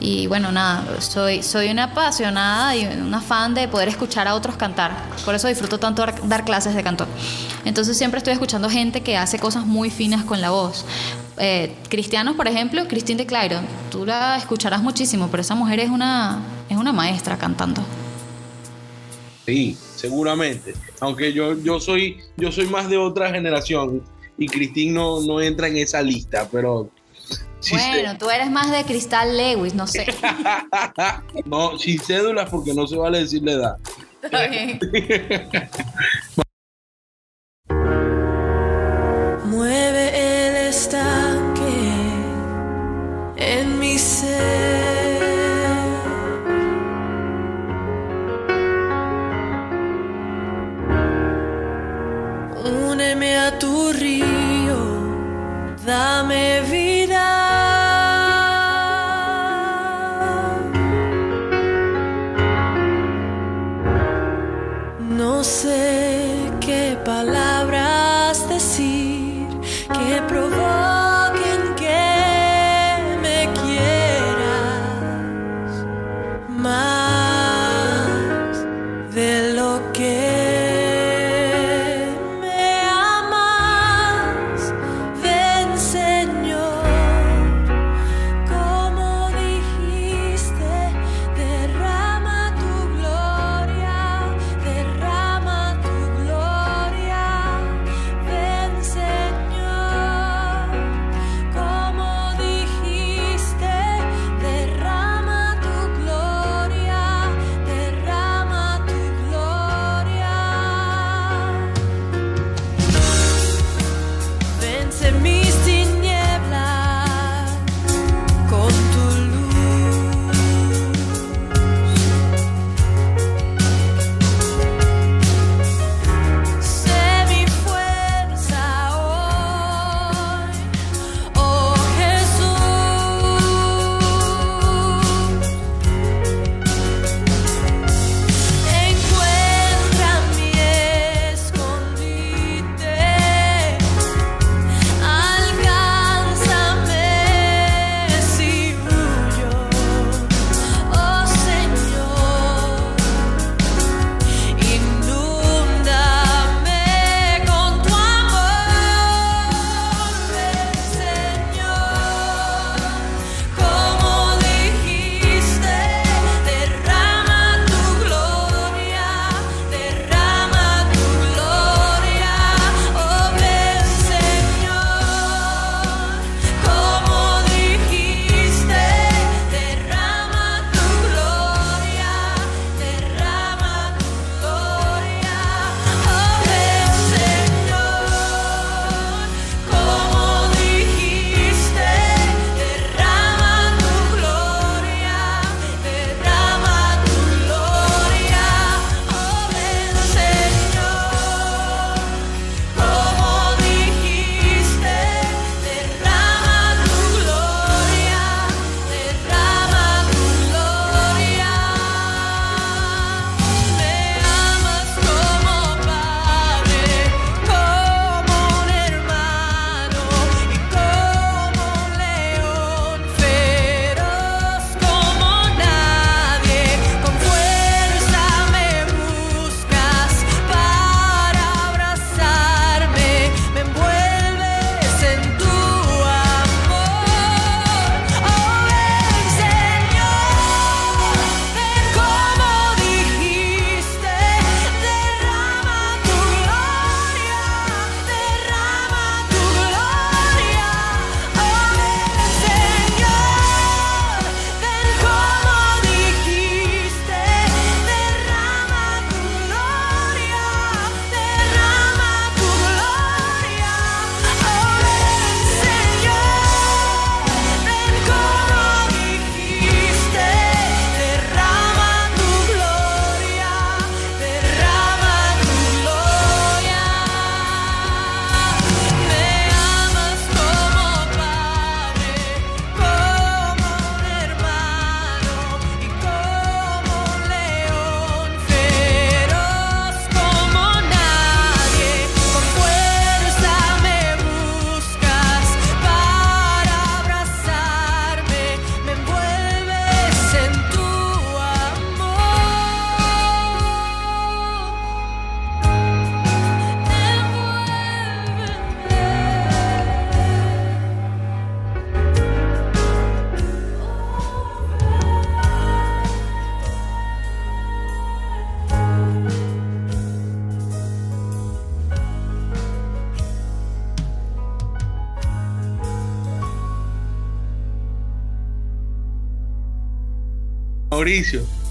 Y 0.00 0.28
bueno, 0.28 0.50
nada, 0.50 0.82
soy, 1.02 1.42
soy 1.42 1.68
una 1.68 1.84
apasionada 1.84 2.74
y 2.74 2.86
una 2.86 3.20
fan 3.20 3.52
de 3.52 3.68
poder 3.68 3.88
escuchar 3.88 4.28
a 4.28 4.34
otros 4.34 4.56
cantar. 4.56 4.96
Por 5.26 5.34
eso 5.34 5.46
disfruto 5.46 5.78
tanto 5.78 6.00
dar, 6.00 6.26
dar 6.26 6.46
clases 6.46 6.74
de 6.74 6.82
canto. 6.82 7.06
Entonces 7.66 7.98
siempre 7.98 8.16
estoy 8.16 8.32
escuchando 8.32 8.70
gente 8.70 9.02
que 9.02 9.18
hace 9.18 9.38
cosas 9.38 9.66
muy 9.66 9.90
finas 9.90 10.24
con 10.24 10.40
la 10.40 10.48
voz. 10.48 10.86
Eh, 11.36 11.76
cristianos, 11.90 12.34
por 12.34 12.48
ejemplo, 12.48 12.88
Christine 12.88 13.18
de 13.18 13.26
Clairo, 13.26 13.60
tú 13.90 14.06
la 14.06 14.38
escucharás 14.38 14.82
muchísimo, 14.82 15.28
pero 15.30 15.42
esa 15.42 15.54
mujer 15.54 15.80
es 15.80 15.90
una, 15.90 16.40
es 16.70 16.78
una 16.78 16.94
maestra 16.94 17.36
cantando. 17.36 17.82
Sí, 19.44 19.76
seguramente. 20.00 20.74
Aunque 21.00 21.32
yo, 21.32 21.54
yo 21.62 21.78
soy, 21.80 22.18
yo 22.36 22.50
soy 22.50 22.66
más 22.66 22.88
de 22.88 22.96
otra 22.96 23.30
generación 23.30 24.02
y 24.38 24.46
Cristín 24.46 24.94
no, 24.94 25.20
no 25.20 25.40
entra 25.40 25.68
en 25.68 25.76
esa 25.76 26.00
lista, 26.02 26.48
pero 26.50 26.90
sí 27.60 27.74
bueno, 27.76 28.16
tú 28.18 28.30
eres 28.30 28.50
más 28.50 28.70
de 28.70 28.84
Cristal 28.84 29.36
Lewis, 29.36 29.74
no 29.74 29.86
sé. 29.86 30.06
sé- 30.06 30.14
no, 31.44 31.78
sin 31.78 32.00
cédulas 32.00 32.48
porque 32.48 32.72
no 32.74 32.86
se 32.86 32.96
vale 32.96 33.20
decir 33.20 33.42
la 33.42 33.52
edad. 33.52 33.76
Está 34.22 34.46
bien. 34.48 34.78
Mueve 39.46 40.48
el 40.48 40.56
estanque 40.68 41.90
en 43.36 43.78
mi 43.78 43.98
ser. 43.98 44.79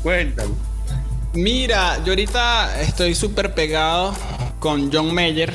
Cuéntame. 0.04 0.54
Mira, 1.34 1.98
yo 2.04 2.12
ahorita 2.12 2.82
estoy 2.82 3.16
súper 3.16 3.54
pegado 3.54 4.14
con 4.60 4.92
John 4.92 5.14
Mayer. 5.14 5.54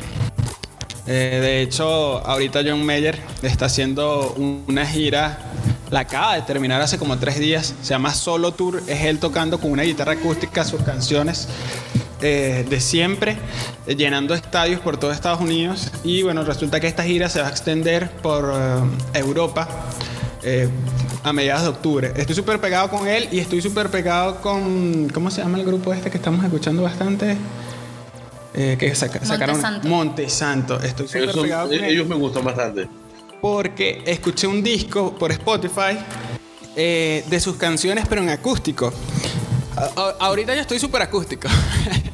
Eh, 1.07 1.39
de 1.43 1.63
hecho, 1.63 2.25
ahorita 2.27 2.61
John 2.67 2.85
Mayer 2.85 3.19
está 3.43 3.67
haciendo 3.67 4.33
un- 4.39 4.65
una 4.69 4.87
gira, 4.87 5.39
la 5.91 6.01
acaba 6.01 6.35
de 6.37 6.43
terminar 6.43 6.81
hace 6.81 6.97
como 6.99 7.19
tres 7.19 7.39
días, 7.39 7.75
se 7.83 7.91
llama 7.91 8.15
Solo 8.15 8.53
Tour, 8.53 8.83
es 8.87 9.03
él 9.03 9.19
tocando 9.19 9.61
con 9.61 9.71
una 9.71 9.83
guitarra 9.83 10.13
acústica 10.13 10.65
sus 10.65 10.81
canciones 10.83 11.49
eh, 12.23 12.65
de 12.71 12.81
siempre, 12.81 13.37
llenando 13.87 14.33
estadios 14.35 14.81
por 14.81 14.97
todo 14.97 15.13
Estados 15.13 15.43
Unidos. 15.43 15.91
Y 16.05 16.23
bueno, 16.23 16.43
resulta 16.43 16.81
que 16.81 16.87
esta 16.87 17.03
gira 17.05 17.29
se 17.29 17.43
va 17.43 17.49
a 17.49 17.51
extender 17.51 18.09
por 18.23 18.51
eh, 18.55 19.19
Europa 19.19 19.69
a 21.25 21.33
mediados 21.33 21.63
de 21.65 21.69
octubre. 21.71 22.13
Estoy 22.17 22.37
súper 22.37 22.61
pegado 22.61 22.89
con 22.91 23.09
él 23.09 23.29
y 23.33 23.41
estoy 23.41 23.61
súper 23.63 23.89
pegado 23.91 24.41
con. 24.41 25.09
¿Cómo 25.13 25.31
se 25.31 25.41
llama 25.43 25.59
el 25.59 25.65
grupo 25.65 25.93
este 25.93 26.11
que 26.11 26.19
estamos 26.19 26.45
escuchando 26.45 26.83
bastante? 26.83 27.37
Eh, 28.55 28.77
que 28.79 28.95
saca- 28.95 29.25
sacaron 29.25 29.57
Montesanto. 29.61 29.89
Montesanto. 29.89 30.81
Estoy 30.81 31.09
súper 31.09 31.33
son- 31.33 31.43
pegado 31.43 31.67
con 31.69 31.75
él 31.77 31.85
ellos 31.85 32.07
me 32.07 32.15
gustan 32.15 32.45
bastante. 32.45 32.87
porque 33.41 34.03
escuché 34.07 34.47
un 34.47 34.63
disco 34.63 35.15
por 35.19 35.33
Spotify 35.33 35.99
eh, 36.77 37.25
de 37.29 37.41
sus 37.41 37.57
canciones, 37.57 38.05
pero 38.09 38.23
en 38.23 38.29
acústico. 38.31 38.93
A- 39.77 40.15
ahorita 40.21 40.55
yo 40.55 40.61
estoy 40.61 40.79
súper 40.79 41.03
acústico. 41.03 41.49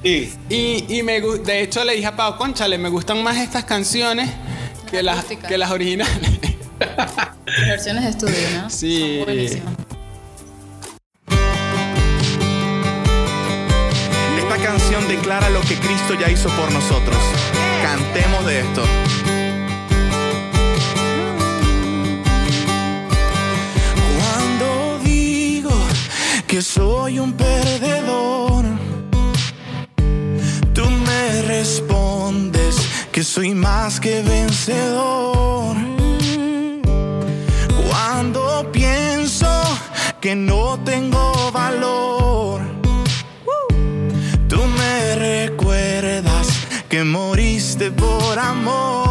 Sí. 0.02 0.32
y 0.48 0.86
y 0.98 1.02
me, 1.02 1.20
de 1.20 1.60
hecho 1.60 1.84
le 1.84 1.92
dije 1.94 2.06
a 2.06 2.16
Pau, 2.16 2.38
conchale, 2.38 2.78
me 2.78 2.88
gustan 2.88 3.22
más 3.22 3.36
estas 3.36 3.64
canciones 3.64 4.30
que 4.90 5.02
las, 5.02 5.26
que 5.26 5.58
las 5.58 5.70
originales. 5.70 6.40
Versiones 7.66 8.04
de 8.04 8.10
estudio, 8.10 8.62
¿no? 8.62 8.70
Sí. 8.70 9.16
Son 9.18 9.24
buenísimas. 9.24 9.74
Esta 14.38 14.56
canción 14.64 15.08
declara 15.08 15.50
lo 15.50 15.60
que 15.60 15.76
Cristo 15.76 16.14
ya 16.18 16.28
hizo 16.30 16.48
por 16.50 16.72
nosotros. 16.72 17.16
Cantemos 17.82 18.46
de 18.46 18.60
esto. 18.60 18.82
Cuando 24.18 24.98
digo 25.04 25.70
que 26.46 26.62
soy 26.62 27.18
un 27.18 27.32
perdedor, 27.34 28.64
tú 30.74 30.90
me 30.90 31.42
respondes 31.42 32.76
que 33.12 33.22
soy 33.22 33.54
más 33.54 34.00
que 34.00 34.22
vencedor. 34.22 35.99
Que 40.20 40.36
no 40.36 40.78
tengo 40.84 41.50
valor, 41.50 42.60
Tú 44.48 44.62
me 44.66 45.14
recuerdas 45.14 46.48
que 46.88 47.04
moriste 47.04 47.90
por 47.90 48.38
amor. 48.38 49.09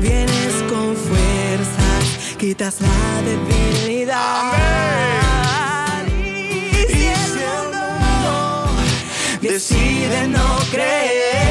Vienes 0.00 0.62
con 0.70 0.96
fuerzas, 0.96 2.36
quitas 2.38 2.80
la 2.80 3.22
debilidad. 3.22 4.54
Y 6.08 6.86
si 6.90 7.06
el 7.06 7.34
mundo 7.34 8.70
decide 9.42 10.28
no 10.28 10.56
creer, 10.70 11.47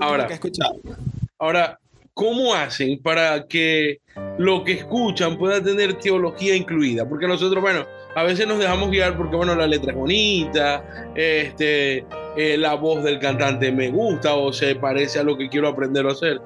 Ahora. 0.00 0.26
que 0.26 0.32
he 0.32 0.34
escuchado. 0.34 0.76
Ahora, 1.38 1.78
¿cómo 2.14 2.54
hacen 2.54 3.00
para 3.00 3.46
que 3.46 4.00
lo 4.38 4.64
que 4.64 4.72
escuchan 4.72 5.38
pueda 5.38 5.62
tener 5.62 5.94
teología 5.94 6.56
incluida? 6.56 7.08
Porque 7.08 7.28
nosotros, 7.28 7.62
bueno, 7.62 7.86
a 8.14 8.24
veces 8.24 8.46
nos 8.46 8.58
dejamos 8.58 8.90
guiar 8.90 9.16
porque, 9.16 9.36
bueno, 9.36 9.54
la 9.54 9.66
letra 9.66 9.92
es 9.92 9.96
bonita, 9.96 11.12
este, 11.14 12.04
eh, 12.36 12.56
la 12.58 12.74
voz 12.74 13.04
del 13.04 13.18
cantante 13.18 13.70
me 13.70 13.90
gusta 13.90 14.34
o 14.34 14.52
se 14.52 14.74
parece 14.74 15.20
a 15.20 15.22
lo 15.22 15.36
que 15.38 15.48
quiero 15.48 15.68
aprender 15.68 16.06
a 16.06 16.12
hacer. 16.12 16.40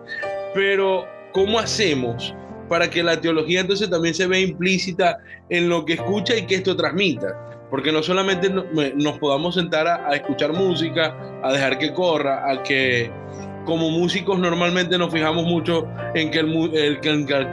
Pero, 0.54 1.06
¿cómo 1.32 1.58
hacemos 1.58 2.34
para 2.68 2.90
que 2.90 3.02
la 3.02 3.20
teología 3.20 3.60
entonces 3.60 3.88
también 3.88 4.14
se 4.14 4.26
vea 4.26 4.40
implícita 4.40 5.18
en 5.48 5.68
lo 5.68 5.84
que 5.84 5.94
escucha 5.94 6.36
y 6.36 6.46
que 6.46 6.56
esto 6.56 6.76
transmita? 6.76 7.51
Porque 7.72 7.90
no 7.90 8.02
solamente 8.02 8.50
no- 8.50 8.66
me- 8.74 8.92
nos 8.94 9.18
podamos 9.18 9.54
sentar 9.54 9.88
a, 9.88 10.14
escuchar 10.14 10.52
música, 10.52 11.16
a 11.42 11.50
dejar 11.52 11.78
que 11.78 11.94
corra, 11.94 12.48
a 12.48 12.62
que 12.62 13.10
como 13.64 13.88
músicos 13.90 14.38
normalmente 14.38 14.98
nos 14.98 15.10
fijamos 15.10 15.44
mucho 15.46 15.88
en 16.14 16.30
que 16.30 16.40
el, 16.40 16.52
el, 16.74 16.98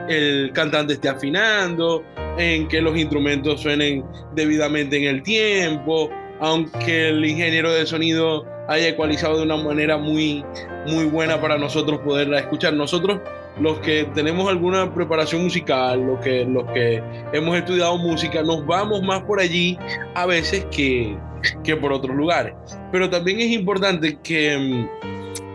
el 0.09 0.51
cantante 0.51 0.93
esté 0.93 1.07
afinando, 1.07 2.03
en 2.37 2.67
que 2.67 2.81
los 2.81 2.97
instrumentos 2.97 3.61
suenen 3.61 4.03
debidamente 4.35 4.97
en 4.97 5.03
el 5.15 5.23
tiempo, 5.23 6.09
aunque 6.41 7.09
el 7.09 7.23
ingeniero 7.23 7.71
de 7.71 7.85
sonido 7.85 8.45
haya 8.67 8.89
ecualizado 8.89 9.37
de 9.37 9.43
una 9.43 9.55
manera 9.55 9.97
muy, 9.97 10.43
muy 10.87 11.05
buena 11.05 11.39
para 11.39 11.57
nosotros 11.57 11.99
poderla 12.01 12.39
escuchar. 12.39 12.73
Nosotros, 12.73 13.19
los 13.59 13.79
que 13.79 14.05
tenemos 14.13 14.47
alguna 14.49 14.93
preparación 14.93 15.43
musical, 15.43 16.01
los 16.05 16.19
que, 16.19 16.45
los 16.45 16.63
que 16.71 17.01
hemos 17.33 17.57
estudiado 17.57 17.97
música, 17.97 18.41
nos 18.43 18.65
vamos 18.65 19.01
más 19.03 19.21
por 19.23 19.39
allí 19.39 19.77
a 20.15 20.25
veces 20.25 20.65
que, 20.71 21.17
que 21.63 21.75
por 21.75 21.91
otros 21.91 22.15
lugares. 22.15 22.53
Pero 22.91 23.09
también 23.09 23.39
es 23.39 23.51
importante 23.51 24.17
que... 24.23 24.57
mm, 24.57 25.09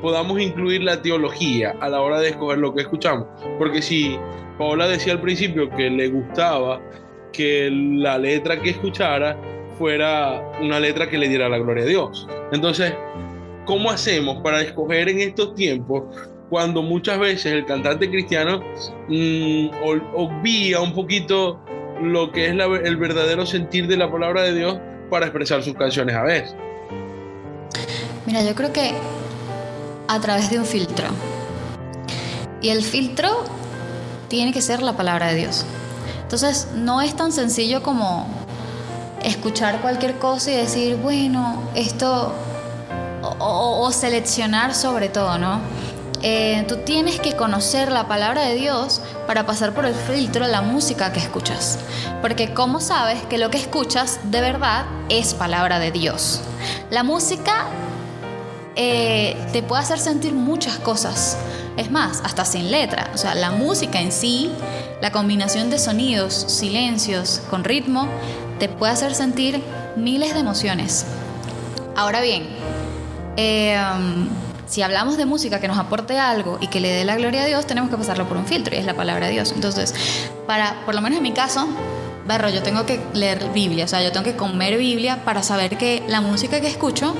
podamos 0.04 0.38
incluir 0.38 0.82
la 0.82 1.00
teología 1.00 1.74
a 1.80 1.88
la 1.88 2.02
hora 2.02 2.20
de 2.20 2.28
escoger 2.28 2.58
lo 2.58 2.74
que 2.74 2.82
escuchamos. 2.82 3.26
Porque 3.58 3.80
si 3.80 4.18
Paola 4.58 4.86
decía 4.86 5.14
al 5.14 5.20
principio 5.22 5.70
que 5.70 5.88
le 5.88 6.08
gustaba 6.08 6.78
que 7.32 7.70
la 7.72 8.18
letra 8.18 8.60
que 8.60 8.68
escuchara 8.68 9.34
fuera 9.78 10.42
una 10.60 10.78
letra 10.78 11.08
que 11.08 11.16
le 11.16 11.26
diera 11.26 11.48
la 11.48 11.56
gloria 11.56 11.84
a 11.84 11.86
Dios. 11.86 12.28
Entonces, 12.52 12.92
¿cómo 13.64 13.90
hacemos 13.90 14.42
para 14.42 14.60
escoger 14.60 15.08
en 15.08 15.20
estos 15.20 15.54
tiempos 15.54 16.04
cuando 16.50 16.82
muchas 16.82 17.18
veces 17.18 17.46
el 17.52 17.66
cantante 17.66 18.08
cristiano 18.08 18.62
mm, 19.08 19.68
obvia 20.14 20.80
un 20.80 20.94
poquito 20.94 21.60
lo 22.02 22.30
que 22.32 22.46
es 22.46 22.52
el 22.52 22.96
verdadero 22.96 23.46
sentir 23.46 23.86
de 23.86 23.96
la 23.96 24.10
palabra 24.10 24.42
de 24.42 24.54
Dios 24.54 24.78
para 25.10 25.26
expresar 25.26 25.62
sus 25.62 25.74
canciones 25.74 26.14
a 26.16 26.22
veces? 26.22 26.56
Mira, 28.26 28.42
yo 28.42 28.54
creo 28.54 28.72
que 28.72 28.94
a 30.08 30.20
través 30.20 30.50
de 30.50 30.58
un 30.58 30.64
filtro. 30.64 31.06
Y 32.60 32.70
el 32.70 32.82
filtro 32.82 33.44
tiene 34.28 34.52
que 34.52 34.62
ser 34.62 34.82
la 34.82 34.96
palabra 34.96 35.28
de 35.28 35.36
Dios. 35.36 35.64
Entonces, 36.22 36.68
no 36.74 37.02
es 37.02 37.14
tan 37.14 37.32
sencillo 37.32 37.82
como 37.82 38.26
escuchar 39.22 39.80
cualquier 39.80 40.18
cosa 40.18 40.50
y 40.50 40.56
decir, 40.56 40.96
bueno, 40.96 41.62
esto, 41.74 42.32
o 43.38 43.90
seleccionar 43.92 44.74
sobre 44.74 45.08
todo, 45.08 45.38
¿no? 45.38 45.60
Eh, 46.26 46.64
tú 46.66 46.78
tienes 46.78 47.20
que 47.20 47.36
conocer 47.36 47.92
la 47.92 48.08
palabra 48.08 48.46
de 48.46 48.54
Dios 48.54 49.02
para 49.26 49.44
pasar 49.44 49.74
por 49.74 49.84
el 49.84 49.94
filtro 49.94 50.46
la 50.46 50.62
música 50.62 51.12
que 51.12 51.20
escuchas. 51.20 51.78
Porque 52.22 52.54
¿cómo 52.54 52.80
sabes 52.80 53.22
que 53.24 53.36
lo 53.36 53.50
que 53.50 53.58
escuchas 53.58 54.20
de 54.24 54.40
verdad 54.40 54.86
es 55.10 55.34
palabra 55.34 55.78
de 55.78 55.90
Dios? 55.90 56.40
La 56.88 57.02
música 57.02 57.66
eh, 58.74 59.36
te 59.52 59.62
puede 59.62 59.82
hacer 59.82 59.98
sentir 59.98 60.32
muchas 60.32 60.78
cosas. 60.78 61.36
Es 61.76 61.90
más, 61.90 62.22
hasta 62.24 62.46
sin 62.46 62.70
letra. 62.70 63.10
O 63.12 63.18
sea, 63.18 63.34
la 63.34 63.50
música 63.50 64.00
en 64.00 64.10
sí, 64.10 64.50
la 65.02 65.12
combinación 65.12 65.68
de 65.68 65.78
sonidos, 65.78 66.32
silencios, 66.32 67.42
con 67.50 67.64
ritmo, 67.64 68.08
te 68.58 68.70
puede 68.70 68.94
hacer 68.94 69.14
sentir 69.14 69.62
miles 69.94 70.32
de 70.32 70.40
emociones. 70.40 71.04
Ahora 71.94 72.22
bien, 72.22 72.48
eh, 73.36 73.76
si 74.66 74.82
hablamos 74.82 75.16
de 75.16 75.26
música 75.26 75.60
que 75.60 75.68
nos 75.68 75.78
aporte 75.78 76.18
algo 76.18 76.58
y 76.60 76.68
que 76.68 76.80
le 76.80 76.90
dé 76.90 77.04
la 77.04 77.16
gloria 77.16 77.42
a 77.42 77.46
Dios, 77.46 77.66
tenemos 77.66 77.90
que 77.90 77.96
pasarlo 77.96 78.26
por 78.26 78.36
un 78.36 78.46
filtro 78.46 78.74
y 78.74 78.78
es 78.78 78.86
la 78.86 78.94
palabra 78.94 79.26
de 79.26 79.32
Dios. 79.32 79.52
Entonces, 79.52 79.94
para, 80.46 80.84
por 80.84 80.94
lo 80.94 81.00
menos 81.00 81.18
en 81.18 81.22
mi 81.22 81.32
caso, 81.32 81.68
Barro, 82.26 82.48
yo 82.48 82.62
tengo 82.62 82.86
que 82.86 83.00
leer 83.12 83.50
Biblia, 83.52 83.84
o 83.84 83.88
sea, 83.88 84.02
yo 84.02 84.10
tengo 84.10 84.24
que 84.24 84.34
comer 84.34 84.78
Biblia 84.78 85.24
para 85.24 85.42
saber 85.42 85.76
que 85.76 86.02
la 86.08 86.20
música 86.22 86.60
que 86.60 86.68
escucho 86.68 87.14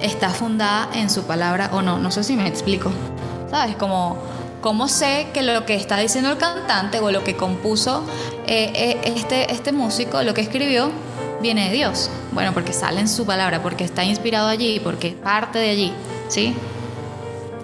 está 0.00 0.30
fundada 0.30 0.88
en 0.94 1.10
su 1.10 1.24
palabra 1.24 1.70
o 1.72 1.82
no. 1.82 1.98
No 1.98 2.10
sé 2.10 2.24
si 2.24 2.34
me 2.36 2.46
explico. 2.46 2.90
¿Sabes? 3.50 3.76
Como, 3.76 4.16
¿cómo 4.60 4.88
sé 4.88 5.28
que 5.34 5.42
lo 5.42 5.66
que 5.66 5.74
está 5.74 5.98
diciendo 5.98 6.30
el 6.30 6.38
cantante 6.38 7.00
o 7.00 7.10
lo 7.10 7.24
que 7.24 7.36
compuso 7.36 8.04
eh, 8.46 8.72
eh, 8.74 9.00
este, 9.04 9.52
este 9.52 9.72
músico, 9.72 10.22
lo 10.22 10.34
que 10.34 10.40
escribió, 10.40 10.90
viene 11.42 11.68
de 11.68 11.74
Dios? 11.74 12.10
Bueno, 12.32 12.54
porque 12.54 12.72
sale 12.72 13.00
en 13.00 13.08
su 13.08 13.26
palabra, 13.26 13.62
porque 13.62 13.84
está 13.84 14.04
inspirado 14.04 14.48
allí, 14.48 14.80
porque 14.80 15.10
parte 15.10 15.58
de 15.58 15.70
allí. 15.70 15.92
¿Sí? 16.30 16.54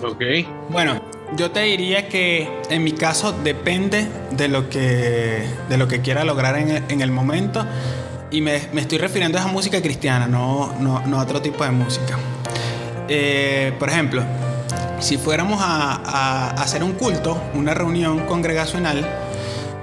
Ok. 0.03 0.23
Bueno, 0.71 1.01
yo 1.37 1.53
te 1.53 1.61
diría 1.61 2.09
que 2.09 2.49
en 2.69 2.83
mi 2.83 2.93
caso 2.93 3.33
depende 3.33 4.09
de 4.33 4.49
lo 4.49 4.69
que, 4.69 5.47
de 5.69 5.79
lo 5.79 5.87
que 5.87 6.01
quiera 6.01 6.25
lograr 6.25 6.59
en 6.59 6.71
el, 6.71 6.83
en 6.89 7.01
el 7.01 7.13
momento. 7.13 7.65
Y 8.33 8.41
me, 8.41 8.61
me 8.73 8.81
estoy 8.81 8.99
refiriendo 8.99 9.39
a 9.39 9.43
esa 9.43 9.53
música 9.53 9.81
cristiana, 9.81 10.27
no, 10.27 10.75
no, 10.81 11.01
no 11.07 11.21
a 11.21 11.23
otro 11.23 11.41
tipo 11.41 11.63
de 11.63 11.71
música. 11.71 12.19
Eh, 13.09 13.73
por 13.79 13.89
ejemplo, 13.89 14.25
si 14.99 15.17
fuéramos 15.17 15.61
a, 15.63 15.93
a 16.05 16.51
hacer 16.61 16.83
un 16.83 16.95
culto, 16.95 17.41
una 17.55 17.73
reunión 17.73 18.27
congregacional, 18.27 19.07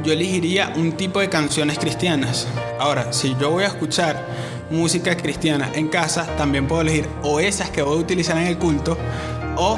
yo 0.04 0.12
elegiría 0.12 0.74
un 0.76 0.92
tipo 0.92 1.22
de 1.22 1.30
canciones 1.30 1.80
cristianas. 1.80 2.48
Ahora, 2.80 3.14
si 3.14 3.34
yo 3.40 3.50
voy 3.50 3.64
a 3.64 3.68
escuchar 3.68 4.26
música 4.74 5.16
cristiana 5.16 5.72
en 5.76 5.88
casa, 5.88 6.26
también 6.38 6.68
puedo 6.68 6.82
elegir 6.82 7.08
o 7.22 7.40
esas 7.40 7.70
que 7.70 7.82
voy 7.82 7.98
a 7.98 8.00
utilizar 8.02 8.38
en 8.38 8.48
el 8.48 8.58
culto 8.58 8.98
o 9.56 9.78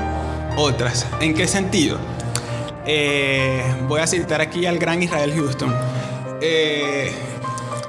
otras. 0.57 1.05
¿En 1.19 1.33
qué 1.33 1.47
sentido? 1.47 1.97
Eh, 2.87 3.61
voy 3.87 4.01
a 4.01 4.07
citar 4.07 4.41
aquí 4.41 4.65
al 4.65 4.77
gran 4.77 5.03
Israel 5.03 5.33
Houston. 5.35 5.73
Eh, 6.41 7.11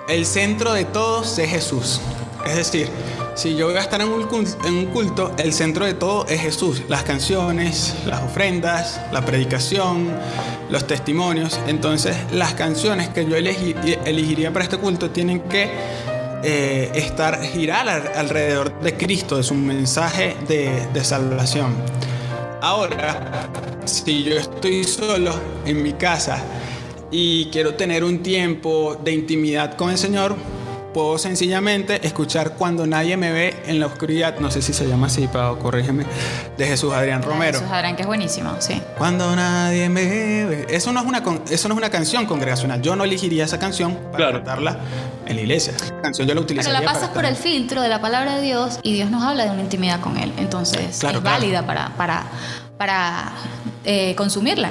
el 0.09 0.27
centro 0.27 0.73
de 0.73 0.85
todos 0.85 1.39
es 1.39 1.49
Jesús. 1.51 2.01
Es 2.47 2.57
decir, 2.57 2.89
si 3.35 3.55
yo 3.57 3.67
voy 3.67 3.77
a 3.77 3.81
estar 3.81 4.01
en 4.01 4.09
un, 4.09 4.23
cul- 4.29 4.57
en 4.67 4.75
un 4.75 4.87
culto, 4.87 5.33
el 5.37 5.53
centro 5.53 5.85
de 5.85 5.95
todo 5.95 6.27
es 6.27 6.41
Jesús. 6.41 6.83
Las 6.89 7.03
canciones, 7.03 7.95
las 8.07 8.23
ofrendas, 8.23 9.01
la 9.13 9.25
predicación, 9.25 10.09
los 10.71 10.87
testimonios. 10.87 11.61
Entonces, 11.67 12.17
las 12.33 12.55
canciones 12.55 13.09
que 13.11 13.27
yo 13.27 13.37
elegi- 13.37 13.99
elegiría 14.07 14.53
para 14.53 14.65
este 14.65 14.79
culto 14.79 15.11
tienen 15.11 15.41
que 15.41 15.71
eh, 16.49 16.91
estar, 16.95 17.43
girar 17.43 17.89
al- 17.89 18.13
alrededor 18.15 18.81
de 18.81 18.95
Cristo, 18.97 19.37
de 19.37 19.43
su 19.43 19.55
mensaje 19.55 20.37
de 20.47 21.05
salvación. 21.05 21.75
Ahora, 22.63 23.49
si 23.85 24.23
yo 24.25 24.37
estoy 24.37 24.85
solo 24.85 25.33
en 25.65 25.83
mi 25.83 25.93
casa 25.95 26.43
y 27.11 27.47
quiero 27.47 27.75
tener 27.75 28.03
un 28.05 28.23
tiempo 28.23 28.97
de 29.05 29.13
intimidad 29.13 29.75
con 29.77 29.91
el 29.91 29.99
Señor, 29.99 30.37
puedo 30.97 31.19
sencillamente 31.19 32.07
escuchar 32.07 32.53
cuando 32.55 32.87
nadie 32.87 33.19
me 33.19 33.31
ve 33.31 33.55
en 33.67 33.81
la 33.81 33.85
oscuridad, 33.85 34.39
no 34.39 34.51
sé 34.51 34.63
si 34.63 34.73
se 34.73 34.89
llama 34.89 35.09
así, 35.09 35.27
Pau, 35.27 35.59
corrígeme, 35.59 36.07
de 36.57 36.67
Jesús 36.67 36.91
Adrián 36.95 37.23
Romero. 37.23 37.59
Jesús 37.59 37.71
Adrián, 37.71 37.97
que 37.97 38.01
es 38.01 38.09
buenísimo, 38.09 38.55
sí. 38.61 38.81
Cuando 38.97 39.37
nadie 39.37 39.91
me 39.91 40.03
ve. 40.47 40.67
Eso 40.71 40.93
no 40.93 41.01
es 41.01 41.07
una, 41.07 41.23
con- 41.23 41.43
eso 41.51 41.69
no 41.69 41.75
es 41.75 41.79
una 41.79 41.91
canción 41.91 42.25
congregacional. 42.25 42.81
Yo 42.81 42.97
no 42.97 43.05
elegiría 43.05 43.45
esa 43.45 43.59
canción 43.59 43.95
para 44.11 44.17
Claro. 44.17 44.33
cantarla 44.39 44.79
en 45.27 45.37
la 45.37 45.43
iglesia. 45.43 45.75
Esa 45.77 46.01
canción 46.01 46.27
yo 46.27 46.33
la 46.35 46.41
Pero 46.41 46.45
utilizaría 46.45 46.81
la 46.81 46.87
pasas 46.87 47.11
para 47.11 47.13
por 47.13 47.25
el 47.27 47.37
filtro 47.37 47.83
de 47.83 47.91
la 47.91 48.01
palabra 48.01 48.37
de 48.37 48.41
Dios 48.41 48.79
y 48.83 48.95
Dios 48.95 49.11
nos 49.11 49.23
habla 49.23 49.45
de 49.45 49.51
una 49.51 49.61
intimidad 49.61 50.01
con 50.01 50.17
Él. 50.17 50.33
Entonces 50.39 50.97
Claro, 50.99 51.19
es 51.19 51.23
claro. 51.23 51.41
válida 51.41 51.67
para, 51.67 51.91
para, 51.99 52.25
para 52.79 53.33
eh, 53.85 54.15
consumirla. 54.17 54.71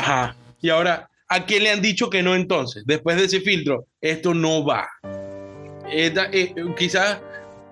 Ajá. 0.00 0.36
Y 0.60 0.70
ahora, 0.70 1.08
¿a 1.28 1.44
quién 1.44 1.64
le 1.64 1.70
han 1.70 1.82
dicho 1.82 2.08
que 2.10 2.22
no 2.22 2.34
entonces? 2.34 2.84
Después 2.86 3.16
de 3.16 3.24
ese 3.24 3.40
filtro, 3.40 3.86
esto 4.00 4.32
no 4.34 4.64
va. 4.64 4.88
Esta- 5.90 6.28
eh, 6.32 6.54
quizás 6.78 7.18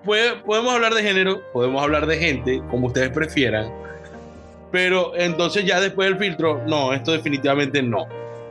puede- 0.03 0.35
podemos 0.37 0.73
hablar 0.73 0.93
de 0.93 1.03
género, 1.03 1.41
podemos 1.53 1.81
hablar 1.81 2.05
de 2.05 2.17
gente, 2.17 2.61
como 2.69 2.87
ustedes 2.87 3.09
prefieran, 3.09 3.71
pero 4.71 5.13
entonces 5.15 5.65
ya 5.65 5.79
después 5.79 6.09
del 6.09 6.17
filtro, 6.19 6.61
no, 6.67 6.93
esto 6.93 7.11
definitivamente 7.11 7.81
no. 7.81 8.07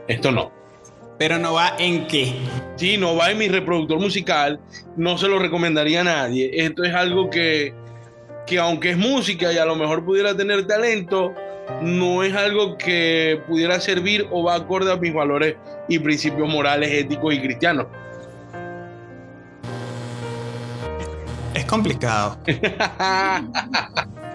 Esto 0.07 0.31
no. 0.31 0.51
Pero 1.17 1.37
no 1.37 1.53
va 1.53 1.75
en 1.77 2.07
qué. 2.07 2.33
Sí, 2.75 2.97
no 2.97 3.15
va 3.15 3.29
en 3.31 3.37
mi 3.37 3.47
reproductor 3.47 3.99
musical, 3.99 4.59
no 4.97 5.17
se 5.17 5.27
lo 5.27 5.37
recomendaría 5.39 6.01
a 6.01 6.03
nadie. 6.03 6.49
Esto 6.53 6.83
es 6.83 6.93
algo 6.93 7.29
que, 7.29 7.73
que 8.47 8.57
aunque 8.59 8.91
es 8.91 8.97
música 8.97 9.53
y 9.53 9.57
a 9.57 9.65
lo 9.65 9.75
mejor 9.75 10.03
pudiera 10.03 10.35
tener 10.35 10.65
talento, 10.65 11.33
no 11.81 12.23
es 12.23 12.35
algo 12.35 12.77
que 12.77 13.41
pudiera 13.47 13.79
servir 13.79 14.27
o 14.31 14.43
va 14.43 14.55
acorde 14.55 14.91
a 14.91 14.95
mis 14.97 15.13
valores 15.13 15.55
y 15.87 15.99
principios 15.99 16.47
morales, 16.47 16.91
éticos 16.91 17.33
y 17.33 17.41
cristianos. 17.41 17.87
Es 21.53 21.65
complicado. 21.65 22.37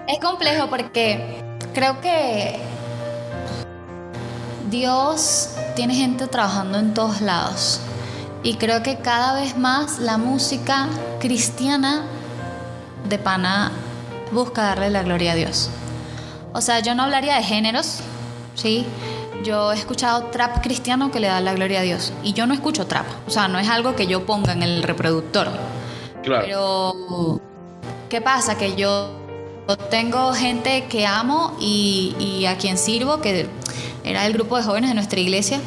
Es 0.09 0.21
complejo 0.21 0.69
porque 0.69 1.43
creo 1.75 2.01
que 2.01 2.61
Dios 4.71 5.57
tiene 5.75 5.97
gente 5.97 6.29
trabajando 6.29 6.79
en 6.79 6.95
todos 6.95 7.21
lados. 7.21 7.81
Y 8.45 8.55
creo 8.55 8.85
que 8.85 8.99
cada 8.99 9.35
vez 9.35 9.57
más 9.57 9.99
la 9.99 10.17
música 10.17 10.87
cristiana 11.19 12.05
de 13.09 13.19
pana 13.19 13.73
busca 14.31 14.63
darle 14.63 14.91
la 14.91 15.03
gloria 15.03 15.33
a 15.33 15.35
Dios. 15.35 15.71
O 16.57 16.63
sea, 16.63 16.81
yo 16.81 16.95
no 16.95 17.03
hablaría 17.03 17.37
de 17.37 17.43
géneros, 17.43 17.99
¿sí? 18.55 18.87
Yo 19.45 19.73
he 19.73 19.75
escuchado 19.75 20.29
trap 20.29 20.63
cristiano 20.63 21.11
que 21.11 21.21
le 21.21 21.27
da 21.27 21.43
la 21.43 21.53
gloria 21.53 21.81
a 21.81 21.83
Dios. 21.83 22.15
Y 22.23 22.33
yo 22.33 22.47
no 22.47 22.55
escucho 22.55 22.87
trap. 22.87 23.05
O 23.27 23.31
sea, 23.31 23.47
no 23.47 23.59
es 23.59 23.69
algo 23.69 23.95
que 23.95 24.07
yo 24.07 24.25
ponga 24.25 24.55
en 24.55 24.63
el 24.63 24.83
reproductor. 24.83 25.49
Claro. 26.23 26.45
Pero, 26.47 27.41
¿qué 28.09 28.23
pasa? 28.23 28.57
Que 28.57 28.75
yo 28.75 29.11
tengo 29.91 30.33
gente 30.33 30.87
que 30.87 31.07
amo 31.07 31.55
y, 31.61 32.17
y 32.19 32.47
a 32.47 32.57
quien 32.57 32.79
sirvo, 32.79 33.21
que 33.21 33.47
era 34.03 34.25
el 34.25 34.33
grupo 34.33 34.57
de 34.57 34.63
jóvenes 34.63 34.89
de 34.89 34.95
nuestra 34.95 35.21
iglesia, 35.21 35.61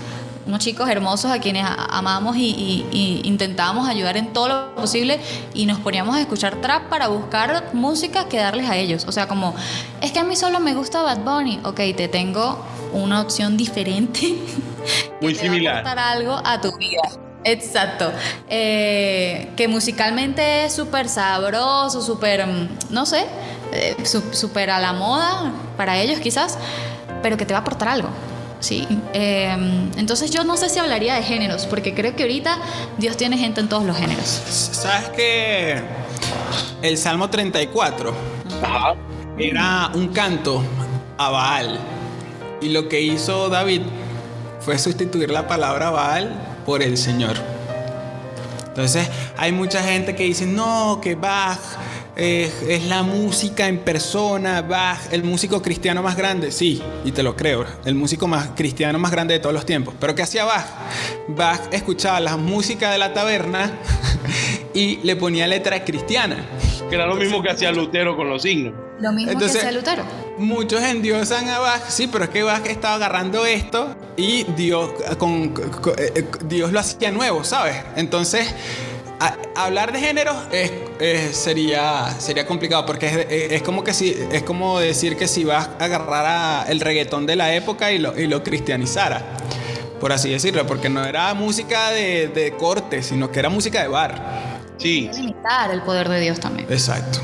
unos 0.49 0.59
chicos 0.63 0.89
hermosos 0.89 1.31
a 1.31 1.39
quienes 1.39 1.65
amamos 1.89 2.35
y, 2.35 2.49
y- 2.49 2.87
y 2.91 3.21
intentábamos 3.27 3.87
ayudar 3.87 4.17
en 4.17 4.33
todo 4.33 4.47
lo 4.49 4.75
posible 4.75 5.19
y 5.53 5.65
nos 5.65 5.79
poníamos 5.79 6.15
a 6.15 6.19
escuchar 6.21 6.55
trap 6.55 6.89
para 6.89 7.07
buscar 7.07 7.69
música 7.73 8.25
que 8.27 8.37
darles 8.37 8.69
a 8.69 8.75
ellos. 8.75 9.05
O 9.07 9.11
sea, 9.11 9.27
como, 9.27 9.55
es 10.01 10.11
que 10.11 10.19
a 10.19 10.23
mí 10.23 10.35
solo 10.35 10.59
me 10.59 10.73
gusta 10.73 11.01
Bad 11.03 11.19
Bunny. 11.19 11.59
Ok, 11.63 11.77
te 11.95 12.07
tengo 12.07 12.59
una 12.91 13.21
opción 13.21 13.55
diferente. 13.55 14.19
Muy 15.21 15.33
te 15.33 15.39
va 15.39 15.43
a 15.43 15.53
similar. 15.53 15.75
aportar 15.77 15.99
algo 15.99 16.41
a 16.43 16.59
tu 16.59 16.75
vida. 16.77 17.01
Exacto. 17.43 18.11
Eh, 18.49 19.51
que 19.55 19.67
musicalmente 19.67 20.65
es 20.65 20.73
súper 20.73 21.07
sabroso, 21.07 22.01
súper, 22.01 22.45
mm, 22.45 22.69
no 22.89 23.05
sé, 23.05 23.25
eh, 23.71 23.95
súper 24.33 24.71
a 24.71 24.79
la 24.79 24.93
moda 24.93 25.51
para 25.77 25.97
ellos 25.99 26.19
quizás, 26.19 26.57
pero 27.21 27.37
que 27.37 27.45
te 27.45 27.53
va 27.53 27.59
a 27.59 27.61
aportar 27.61 27.87
algo. 27.89 28.09
Sí. 28.59 28.87
Eh, 29.13 29.55
entonces 29.97 30.31
yo 30.31 30.43
no 30.43 30.57
sé 30.57 30.69
si 30.69 30.79
hablaría 30.79 31.15
de 31.15 31.23
géneros, 31.23 31.65
porque 31.65 31.93
creo 31.93 32.15
que 32.15 32.23
ahorita 32.23 32.57
Dios 32.97 33.17
tiene 33.17 33.37
gente 33.37 33.61
en 33.61 33.69
todos 33.69 33.85
los 33.85 33.97
géneros. 33.97 34.25
¿Sabes 34.27 35.09
que 35.09 35.81
el 36.81 36.97
Salmo 36.97 37.29
34 37.29 38.13
Ajá. 38.61 38.95
era 39.37 39.91
un 39.93 40.09
canto 40.09 40.61
a 41.17 41.29
Baal? 41.29 41.79
Y 42.61 42.69
lo 42.69 42.89
que 42.89 43.01
hizo 43.01 43.49
David 43.49 43.81
fue 44.59 44.77
sustituir 44.77 45.31
la 45.31 45.47
palabra 45.47 45.89
Baal 45.89 46.33
por 46.65 46.83
el 46.83 46.97
Señor. 46.97 47.37
Entonces 48.67 49.09
hay 49.37 49.51
mucha 49.51 49.81
gente 49.81 50.15
que 50.15 50.23
dice, 50.23 50.45
no, 50.45 50.99
que 51.01 51.15
Bach 51.15 51.59
eh, 52.19 52.51
es 52.67 52.85
la 52.85 53.01
música 53.03 53.67
en 53.67 53.79
persona, 53.79 54.61
Bach, 54.61 54.99
el 55.11 55.23
músico 55.23 55.61
cristiano 55.61 56.03
más 56.03 56.15
grande. 56.15 56.51
Sí, 56.51 56.81
y 57.05 57.11
te 57.11 57.23
lo 57.23 57.35
creo, 57.35 57.65
el 57.85 57.95
músico 57.95 58.27
más 58.27 58.49
cristiano 58.55 58.99
más 58.99 59.11
grande 59.11 59.33
de 59.35 59.39
todos 59.39 59.53
los 59.53 59.65
tiempos. 59.65 59.95
Pero 59.99 60.13
¿qué 60.15 60.23
hacía 60.23 60.45
Bach? 60.45 60.65
Bach 61.29 61.61
escuchaba 61.71 62.19
la 62.19 62.37
música 62.37 62.91
de 62.91 62.97
la 62.97 63.13
taberna 63.13 63.71
y 64.73 64.97
le 64.97 65.15
ponía 65.15 65.47
letra 65.47 65.83
cristiana. 65.83 66.45
Que 66.89 66.95
era 66.95 67.05
lo 67.05 67.15
mismo 67.15 67.41
que 67.41 67.49
hacía 67.51 67.71
Lutero 67.71 68.15
con 68.17 68.29
los 68.29 68.41
signos. 68.41 68.73
Lo 68.99 69.11
mismo 69.13 69.31
Entonces- 69.31 69.61
que 69.61 69.67
hacía 69.67 69.79
Lutero. 69.79 70.03
muchos 70.37 70.81
endiosan 70.81 71.47
a 71.49 71.59
Bach, 71.59 71.83
sí, 71.87 72.07
pero 72.11 72.25
es 72.25 72.29
que 72.31 72.43
Bach 72.43 72.65
estaba 72.65 72.95
agarrando 72.95 73.45
esto 73.45 73.95
y 74.17 74.43
Dios, 74.57 74.89
con, 75.17 75.49
con- 75.49 75.93
eh, 75.97 76.11
eh, 76.15 76.25
Dios 76.45 76.71
lo 76.73 76.79
hacía 76.79 77.11
nuevo, 77.11 77.43
¿sabes? 77.43 77.75
Entonces, 77.95 78.53
a- 79.19 79.37
hablar 79.55 79.91
de 79.91 79.99
género 79.99 80.33
es, 80.51 80.71
es- 80.99 81.35
sería, 81.37 82.09
sería 82.19 82.45
complicado 82.45 82.85
porque 82.85 83.07
es, 83.07 83.15
es- 83.29 83.51
es 83.53 83.61
como 83.63 83.83
que 83.83 83.93
si, 83.93 84.15
es 84.31 84.43
como 84.43 84.79
decir 84.79 85.17
que 85.17 85.27
si 85.27 85.43
Bach 85.43 85.69
agarrara 85.79 86.65
el 86.69 86.79
reggaetón 86.79 87.25
de 87.25 87.35
la 87.35 87.53
época 87.53 87.91
y 87.91 87.97
lo, 87.99 88.17
y 88.19 88.27
lo 88.27 88.43
cristianizara, 88.43 89.23
por 89.99 90.11
así 90.13 90.29
decirlo, 90.29 90.65
porque 90.65 90.89
no 90.89 91.03
era 91.05 91.33
música 91.33 91.91
de, 91.91 92.27
de 92.29 92.51
corte, 92.55 93.03
sino 93.03 93.31
que 93.31 93.39
era 93.39 93.49
música 93.49 93.81
de 93.81 93.87
bar. 93.89 94.59
Sí, 94.77 95.09
Limitar 95.13 95.71
el 95.71 95.81
poder 95.81 96.07
de 96.07 96.21
Dios 96.21 96.39
también. 96.39 96.65
Exacto. 96.71 97.19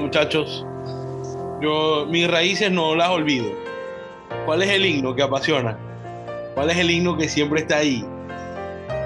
Muchachos, 0.00 0.66
yo 1.60 2.06
mis 2.08 2.28
raíces 2.28 2.70
no 2.70 2.94
las 2.94 3.08
olvido. 3.10 3.52
¿Cuál 4.46 4.62
es 4.62 4.70
el 4.70 4.86
himno 4.86 5.14
que 5.14 5.22
apasiona? 5.22 5.76
¿Cuál 6.54 6.70
es 6.70 6.78
el 6.78 6.90
himno 6.90 7.16
que 7.16 7.28
siempre 7.28 7.60
está 7.60 7.78
ahí? 7.78 8.04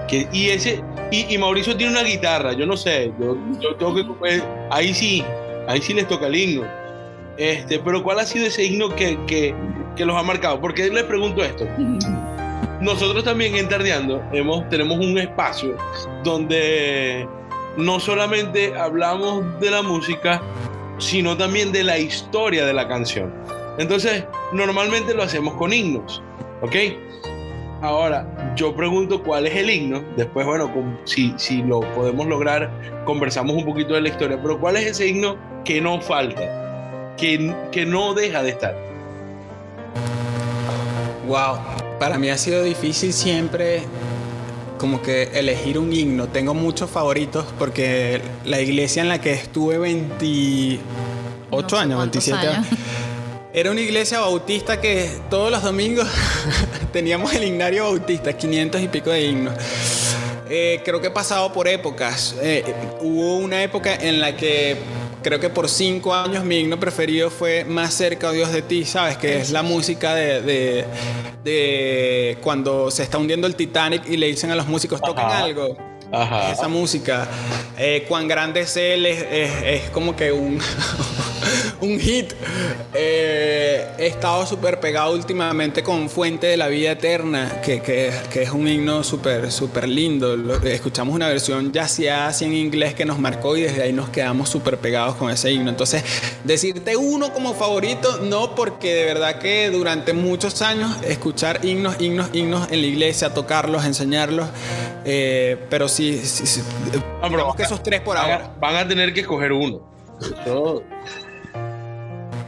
Que, 0.08 0.28
y 0.32 0.50
ese, 0.50 0.82
y, 1.10 1.34
y 1.34 1.38
Mauricio 1.38 1.76
tiene 1.76 1.92
una 1.92 2.02
guitarra, 2.02 2.52
yo 2.52 2.66
no 2.66 2.76
sé, 2.76 3.12
yo, 3.20 3.36
yo 3.60 3.74
tengo 3.76 3.94
que 3.94 4.36
eh, 4.36 4.42
ahí 4.70 4.92
sí, 4.94 5.24
ahí 5.66 5.80
sí 5.80 5.94
les 5.94 6.06
toca 6.06 6.26
el 6.26 6.36
himno. 6.36 6.66
Este, 7.36 7.78
pero 7.80 8.02
¿cuál 8.02 8.20
ha 8.20 8.24
sido 8.24 8.46
ese 8.46 8.64
himno 8.64 8.94
que, 8.94 9.18
que, 9.26 9.54
que 9.96 10.04
los 10.04 10.16
ha 10.16 10.22
marcado? 10.22 10.60
¿Por 10.60 10.74
qué 10.74 10.88
les 10.90 11.04
pregunto 11.04 11.42
esto? 11.42 11.66
nosotros 12.84 13.24
también 13.24 13.56
en 13.56 13.68
Tardeando 13.68 14.22
hemos, 14.32 14.68
tenemos 14.68 14.98
un 14.98 15.18
espacio 15.18 15.76
donde 16.22 17.26
no 17.76 17.98
solamente 17.98 18.76
hablamos 18.76 19.58
de 19.60 19.70
la 19.70 19.82
música, 19.82 20.42
sino 20.98 21.36
también 21.36 21.72
de 21.72 21.84
la 21.84 21.98
historia 21.98 22.64
de 22.64 22.72
la 22.72 22.88
canción. 22.88 23.32
Entonces, 23.78 24.24
normalmente 24.52 25.14
lo 25.14 25.22
hacemos 25.22 25.54
con 25.54 25.72
himnos, 25.72 26.22
¿ok? 26.62 26.76
Ahora, 27.82 28.54
yo 28.56 28.74
pregunto 28.74 29.22
cuál 29.22 29.46
es 29.46 29.56
el 29.56 29.68
himno. 29.68 30.02
Después, 30.16 30.46
bueno, 30.46 30.72
si, 31.04 31.34
si 31.36 31.62
lo 31.62 31.80
podemos 31.94 32.26
lograr, 32.26 32.70
conversamos 33.04 33.56
un 33.56 33.64
poquito 33.66 33.94
de 33.94 34.00
la 34.00 34.08
historia. 34.08 34.40
Pero 34.40 34.58
¿cuál 34.58 34.76
es 34.76 34.86
ese 34.86 35.08
himno 35.08 35.36
que 35.64 35.80
no 35.80 36.00
falta? 36.00 37.14
Que, 37.18 37.54
que 37.72 37.84
no 37.84 38.14
deja 38.14 38.42
de 38.42 38.50
estar. 38.50 38.74
Wow, 41.26 41.58
para 41.98 42.18
mí 42.18 42.30
ha 42.30 42.38
sido 42.38 42.62
difícil 42.62 43.12
siempre 43.12 43.82
como 44.78 45.02
que 45.02 45.24
elegir 45.34 45.78
un 45.78 45.92
himno. 45.92 46.28
Tengo 46.28 46.54
muchos 46.54 46.90
favoritos 46.90 47.46
porque 47.58 48.20
la 48.44 48.60
iglesia 48.60 49.02
en 49.02 49.08
la 49.08 49.20
que 49.20 49.32
estuve 49.32 49.78
28 49.78 50.80
No 51.50 51.68
sé 51.68 51.76
años, 51.76 51.96
cuántos 51.96 52.24
27 52.26 52.38
años. 52.48 52.66
años, 52.66 52.78
era 53.52 53.70
una 53.70 53.80
iglesia 53.80 54.20
bautista 54.20 54.80
que 54.80 55.08
todos 55.30 55.50
los 55.50 55.62
domingos 55.62 56.08
teníamos 56.92 57.32
el 57.34 57.44
himnario 57.44 57.84
bautista, 57.84 58.32
500 58.32 58.80
y 58.82 58.88
pico 58.88 59.10
de 59.10 59.22
himnos. 59.22 59.54
Eh, 60.50 60.82
creo 60.84 61.00
que 61.00 61.06
he 61.06 61.10
pasado 61.10 61.52
por 61.52 61.68
épocas. 61.68 62.34
Eh, 62.42 62.64
hubo 63.00 63.36
una 63.36 63.62
época 63.62 63.94
en 63.94 64.20
la 64.20 64.36
que 64.36 64.76
creo 65.24 65.40
que 65.40 65.48
por 65.50 65.68
cinco 65.68 66.14
años 66.14 66.44
mi 66.44 66.58
himno 66.60 66.78
preferido 66.78 67.30
fue 67.30 67.64
Más 67.64 67.92
cerca, 67.94 68.28
oh 68.28 68.32
Dios 68.32 68.52
de 68.52 68.62
ti, 68.62 68.84
¿sabes? 68.84 69.16
Que 69.16 69.40
es 69.40 69.50
la 69.50 69.62
música 69.64 70.14
de, 70.14 70.40
de- 70.42 70.84
de 71.42 72.38
cuando 72.42 72.90
se 72.90 73.02
está 73.02 73.18
hundiendo 73.18 73.46
el 73.48 73.56
Titanic 73.56 74.08
y 74.08 74.16
le 74.16 74.28
dicen 74.28 74.50
a 74.50 74.54
los 74.54 74.66
músicos, 74.68 75.00
toquen 75.00 75.24
Ajá. 75.24 75.44
algo. 75.44 75.76
Ajá. 76.12 76.52
Esa 76.52 76.68
música. 76.68 77.26
Eh, 77.76 78.04
cuán 78.08 78.28
grande 78.28 78.60
es 78.60 78.76
él 78.76 79.04
es, 79.06 79.20
es- 79.30 79.62
es 79.82 79.90
como 79.90 80.14
que 80.14 80.30
un, 80.30 80.60
un 81.84 81.98
hit. 82.00 82.32
Eh, 82.94 83.86
he 83.98 84.06
estado 84.06 84.46
súper 84.46 84.80
pegado 84.80 85.12
últimamente 85.12 85.82
con 85.82 86.08
Fuente 86.08 86.46
de 86.46 86.56
la 86.56 86.68
Vida 86.68 86.92
Eterna, 86.92 87.60
que, 87.62 87.80
que- 87.82 88.12
que 88.32 88.42
es 88.42 88.50
un 88.50 88.66
himno 88.68 89.02
súper 89.04 89.50
súper 89.50 89.88
lindo. 89.88 90.36
Lo- 90.36 90.56
escuchamos 90.62 91.14
una 91.14 91.28
versión 91.28 91.72
ya 91.72 91.84
así 92.28 92.44
en 92.44 92.54
inglés 92.54 92.94
que 92.94 93.04
nos 93.04 93.18
marcó 93.18 93.56
y 93.56 93.62
desde 93.62 93.82
ahí 93.82 93.92
nos 93.92 94.08
quedamos 94.10 94.48
súper 94.48 94.78
pegados 94.78 95.16
con 95.16 95.30
ese 95.30 95.50
himno. 95.52 95.70
Entonces, 95.70 96.04
decirte 96.44 96.96
uno 96.96 97.32
como 97.32 97.54
favorito, 97.54 98.20
no, 98.22 98.54
porque 98.54 98.94
de 98.94 99.04
verdad 99.06 99.38
que 99.38 99.70
durante 99.70 100.12
muchos 100.12 100.62
años 100.62 100.90
escuchar 101.04 101.64
himnos, 101.64 102.00
himnos, 102.00 102.30
himnos 102.32 102.70
en 102.70 102.80
la 102.80 102.86
iglesia, 102.86 103.34
tocarlos, 103.34 103.84
enseñarlos, 103.84 104.48
eh, 105.04 105.56
pero 105.68 105.88
sí, 105.88 106.20
sí, 106.24 106.46
sí, 106.46 106.62
pero 107.20 107.28
digamos 107.28 107.56
que 107.56 107.62
esos 107.64 107.82
tres 107.82 108.00
por 108.00 108.16
Van 108.16 108.30
a- 108.30 108.34
ahora. 108.34 108.54
Van 108.60 108.76
a 108.76 108.86
tener 108.88 109.12
que 109.12 109.20
escoger 109.20 109.52
uno. 109.52 109.92
Eso, 110.44 110.82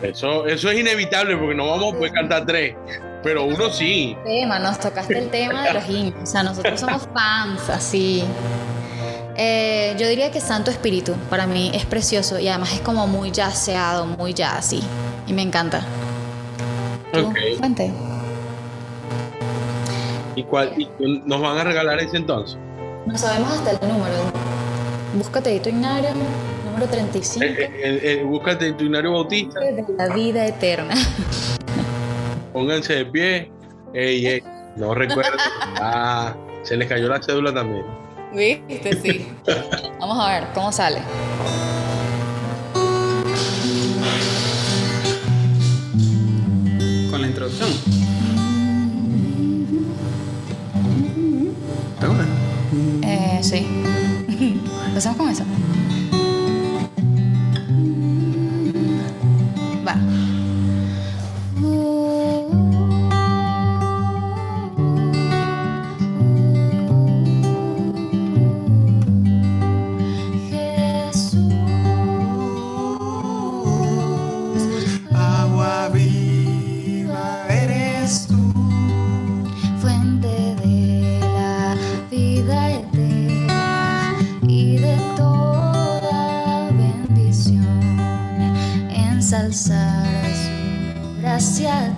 eso, 0.02 0.46
eso 0.46 0.70
es 0.70 0.78
inevitable 0.78 1.36
porque 1.36 1.54
no 1.54 1.68
vamos 1.70 1.94
a 1.94 1.96
poder 1.96 2.12
cantar 2.12 2.46
tres. 2.46 2.74
Pero 3.22 3.44
uno 3.44 3.70
sí. 3.70 4.16
tema, 4.24 4.58
nos 4.58 4.78
tocaste 4.78 5.18
el 5.18 5.30
tema 5.30 5.62
de 5.64 5.74
los 5.74 5.88
himnos. 5.88 6.22
O 6.22 6.26
sea, 6.26 6.42
nosotros 6.42 6.78
somos 6.78 7.08
fans, 7.12 7.68
así. 7.70 8.22
Eh, 9.36 9.94
yo 9.98 10.08
diría 10.08 10.30
que 10.30 10.40
Santo 10.40 10.70
Espíritu, 10.70 11.14
para 11.28 11.46
mí 11.46 11.70
es 11.74 11.84
precioso 11.84 12.38
y 12.38 12.48
además 12.48 12.72
es 12.72 12.80
como 12.80 13.06
muy 13.06 13.32
jazzeado, 13.32 14.06
muy 14.06 14.32
jazzy. 14.32 14.80
Y 15.26 15.32
me 15.32 15.42
encanta. 15.42 15.82
¿Tú, 17.12 17.26
Ok. 17.26 17.36
Fuente? 17.58 17.92
¿Y 20.36 20.42
cuál? 20.44 20.72
y 20.76 20.88
nos 21.24 21.40
van 21.40 21.58
a 21.58 21.64
regalar 21.64 21.98
ese 21.98 22.18
entonces? 22.18 22.58
No 23.06 23.16
sabemos 23.16 23.52
hasta 23.52 23.72
el 23.72 23.88
número. 23.88 24.14
Búscate 25.14 25.58
tu 25.60 25.70
ignario, 25.70 26.10
número 26.76 26.90
35, 26.92 27.44
Eh, 27.44 27.56
eh, 27.58 28.00
eh, 28.02 28.22
búscate 28.22 28.72
tu 28.74 28.84
Hinario 28.84 29.12
Bautista, 29.12 29.60
de 29.60 29.84
la 29.96 30.14
vida 30.14 30.46
eterna. 30.46 30.94
pónganse 32.52 32.94
de 32.94 33.06
pie. 33.06 33.50
Ey, 33.94 34.26
ey, 34.26 34.42
no 34.76 34.94
recuerdo. 34.94 35.36
Ah, 35.78 36.34
se 36.62 36.74
les 36.74 36.88
cayó 36.88 37.06
la 37.08 37.20
cédula 37.22 37.52
también. 37.52 37.84
¿Viste? 38.32 38.96
Sí. 39.02 39.28
Vamos 40.00 40.18
a 40.18 40.32
ver 40.40 40.48
cómo 40.54 40.72
sale. 40.72 41.00
Con 47.10 47.20
la 47.20 47.26
introducción. 47.28 47.68
¿Te 52.00 52.06
gusta? 52.06 52.24
Eh, 53.02 53.38
sí. 53.42 53.66
Empezamos 54.86 55.18
con 55.18 55.28
eso. 55.28 55.44
Su 91.38 91.95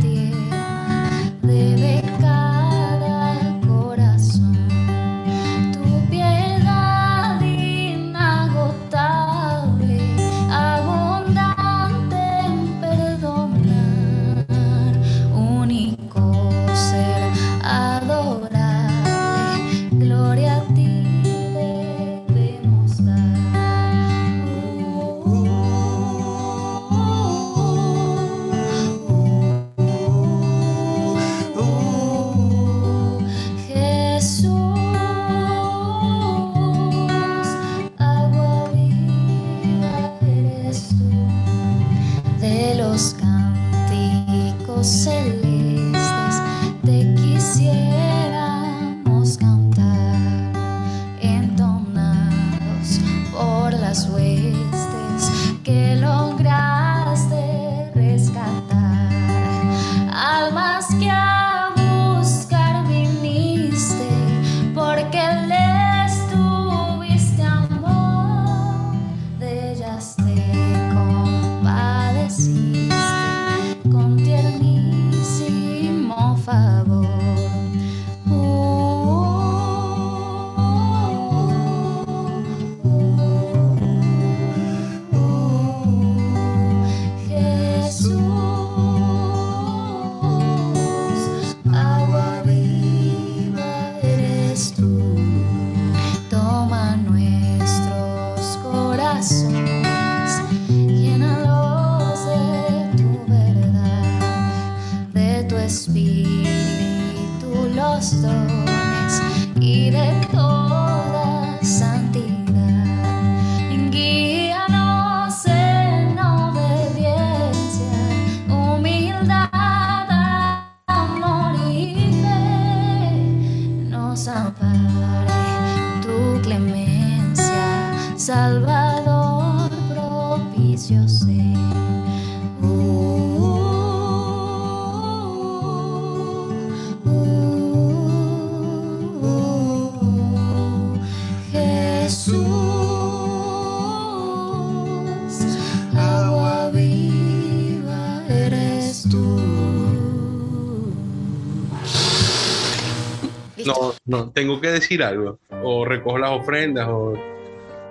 No, 154.09 154.31
tengo 154.33 154.61
que 154.61 154.69
decir 154.73 155.03
algo. 155.05 155.39
O 155.63 155.85
recojo 155.85 156.19
las 156.19 156.31
ofrendas, 156.33 156.89
o. 156.89 157.15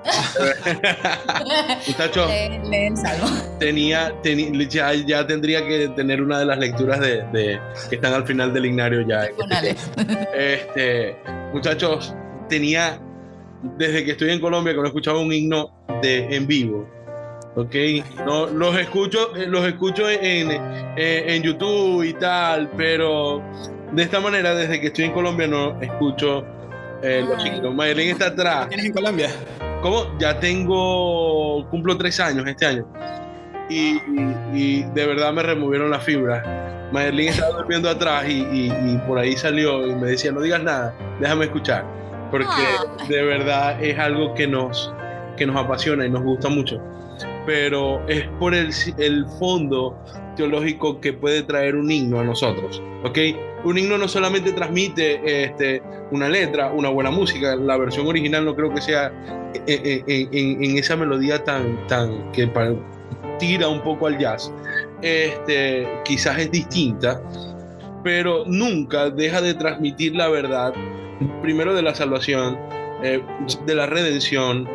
Muchachos, 1.88 2.30
Lee, 2.30 2.86
el 2.88 2.98
salmo. 2.98 3.28
tenía, 3.60 4.14
teni- 4.22 4.68
ya, 4.70 4.94
ya 4.94 5.28
tendría 5.28 5.66
que 5.68 5.90
tener 5.90 6.22
una 6.22 6.40
de 6.40 6.46
las 6.46 6.58
lecturas 6.58 7.00
de, 7.00 7.24
de- 7.34 7.60
que 7.90 7.96
están 7.96 8.14
al 8.14 8.26
final 8.26 8.54
del 8.54 8.66
ignario 8.68 9.02
ya. 9.08 9.28
Este, 10.34 11.18
muchachos, 11.54 12.16
tenía 12.50 13.00
desde 13.78 14.06
que 14.06 14.12
estoy 14.12 14.30
en 14.32 14.40
Colombia 14.40 14.74
que 14.74 14.80
no 14.80 14.88
escuchaba 14.88 15.20
un 15.20 15.32
himno 15.34 15.72
de 16.02 16.36
en 16.36 16.48
vivo. 16.48 16.88
¿Ok? 17.56 17.76
No, 18.26 18.46
los 18.48 18.78
escucho, 18.78 19.36
eh, 19.36 19.48
los 19.48 19.66
escucho 19.68 20.08
en, 20.10 20.52
eh, 20.96 21.26
en 21.36 21.42
YouTube 21.44 22.04
y 22.04 22.14
tal, 22.14 22.70
pero 22.78 23.42
de 23.92 24.04
esta 24.04 24.20
manera, 24.20 24.54
desde 24.54 24.80
que 24.82 24.88
estoy 24.88 25.06
en 25.06 25.12
Colombia, 25.14 25.48
no 25.48 25.82
escucho 25.82 26.44
eh, 27.02 27.24
los 27.28 27.46
himnos. 27.46 27.74
Mayelín 27.76 28.10
está 28.10 28.28
atrás. 28.28 28.68
¿Tienes 28.70 28.88
en 28.88 28.94
Colombia? 28.94 29.30
¿Cómo? 29.82 30.18
Ya 30.20 30.40
tengo, 30.40 31.68
cumplo 31.70 31.98
tres 31.98 32.20
años 32.20 32.46
este 32.48 32.66
año. 32.66 32.86
Y, 33.70 34.00
y 34.54 34.84
de 34.94 35.06
verdad 35.06 35.32
me 35.34 35.44
removieron 35.44 35.90
la 35.92 36.00
fibra. 36.00 36.90
Mayerlin 36.92 37.30
estaba 37.30 37.58
durmiendo 37.58 37.90
atrás 37.90 38.26
y, 38.28 38.40
y- 38.52 38.72
y 38.72 38.98
por 39.08 39.20
ahí 39.20 39.36
salió 39.36 39.86
y 39.86 39.94
me 39.94 40.08
decía, 40.08 40.32
no 40.32 40.40
digas 40.42 40.64
nada, 40.64 40.94
déjame 41.20 41.46
escuchar. 41.46 41.84
Porque 42.32 42.46
de 43.10 43.24
verdad 43.24 43.82
es 43.84 43.98
algo 44.00 44.34
que 44.34 44.48
nos, 44.48 44.94
que 45.36 45.46
nos 45.46 45.56
apasiona 45.58 46.06
y 46.06 46.10
nos 46.10 46.24
gusta 46.24 46.48
mucho. 46.50 46.82
Pero 47.48 48.06
es 48.08 48.26
por 48.40 48.54
el, 48.54 48.70
el 49.00 49.26
fondo 49.40 49.98
teológico 50.36 51.00
que 51.02 51.14
puede 51.14 51.42
traer 51.42 51.76
un 51.76 51.90
himno 51.90 52.20
a 52.20 52.24
nosotros. 52.24 52.80
¿ok? 53.04 53.18
Un 53.64 53.78
himno 53.80 53.98
no 53.98 54.08
solamente 54.08 54.52
transmite 54.52 55.44
este, 55.46 55.82
una 56.12 56.30
letra, 56.30 56.72
una 56.72 56.90
buena 56.90 57.10
música, 57.10 57.56
la 57.56 57.78
versión 57.78 58.06
original 58.06 58.46
no 58.46 58.56
creo 58.56 58.72
que 58.72 58.82
sea 58.82 59.12
en, 59.66 60.04
en- 60.08 60.30
en- 60.34 60.64
en 60.64 60.78
esa 60.78 60.96
melodía 60.96 61.44
tan, 61.44 61.88
tan 61.88 62.32
que 62.34 62.48
pa- 62.48 62.76
tira 63.40 63.68
un 63.68 63.82
poco 63.82 64.08
al 64.08 64.18
jazz, 64.20 64.52
este, 65.02 65.88
quizás 66.06 66.38
es 66.40 66.52
distinta, 66.52 67.22
pero 68.04 68.44
nunca 68.46 69.10
deja 69.10 69.42
de 69.42 69.54
transmitir 69.54 70.16
la 70.16 70.28
verdad, 70.30 70.74
primero 71.42 71.74
de 71.74 71.82
la 71.82 71.94
salvación, 71.96 72.58
eh, 73.04 73.22
de 73.66 73.76
la 73.76 73.86
redención 73.86 74.68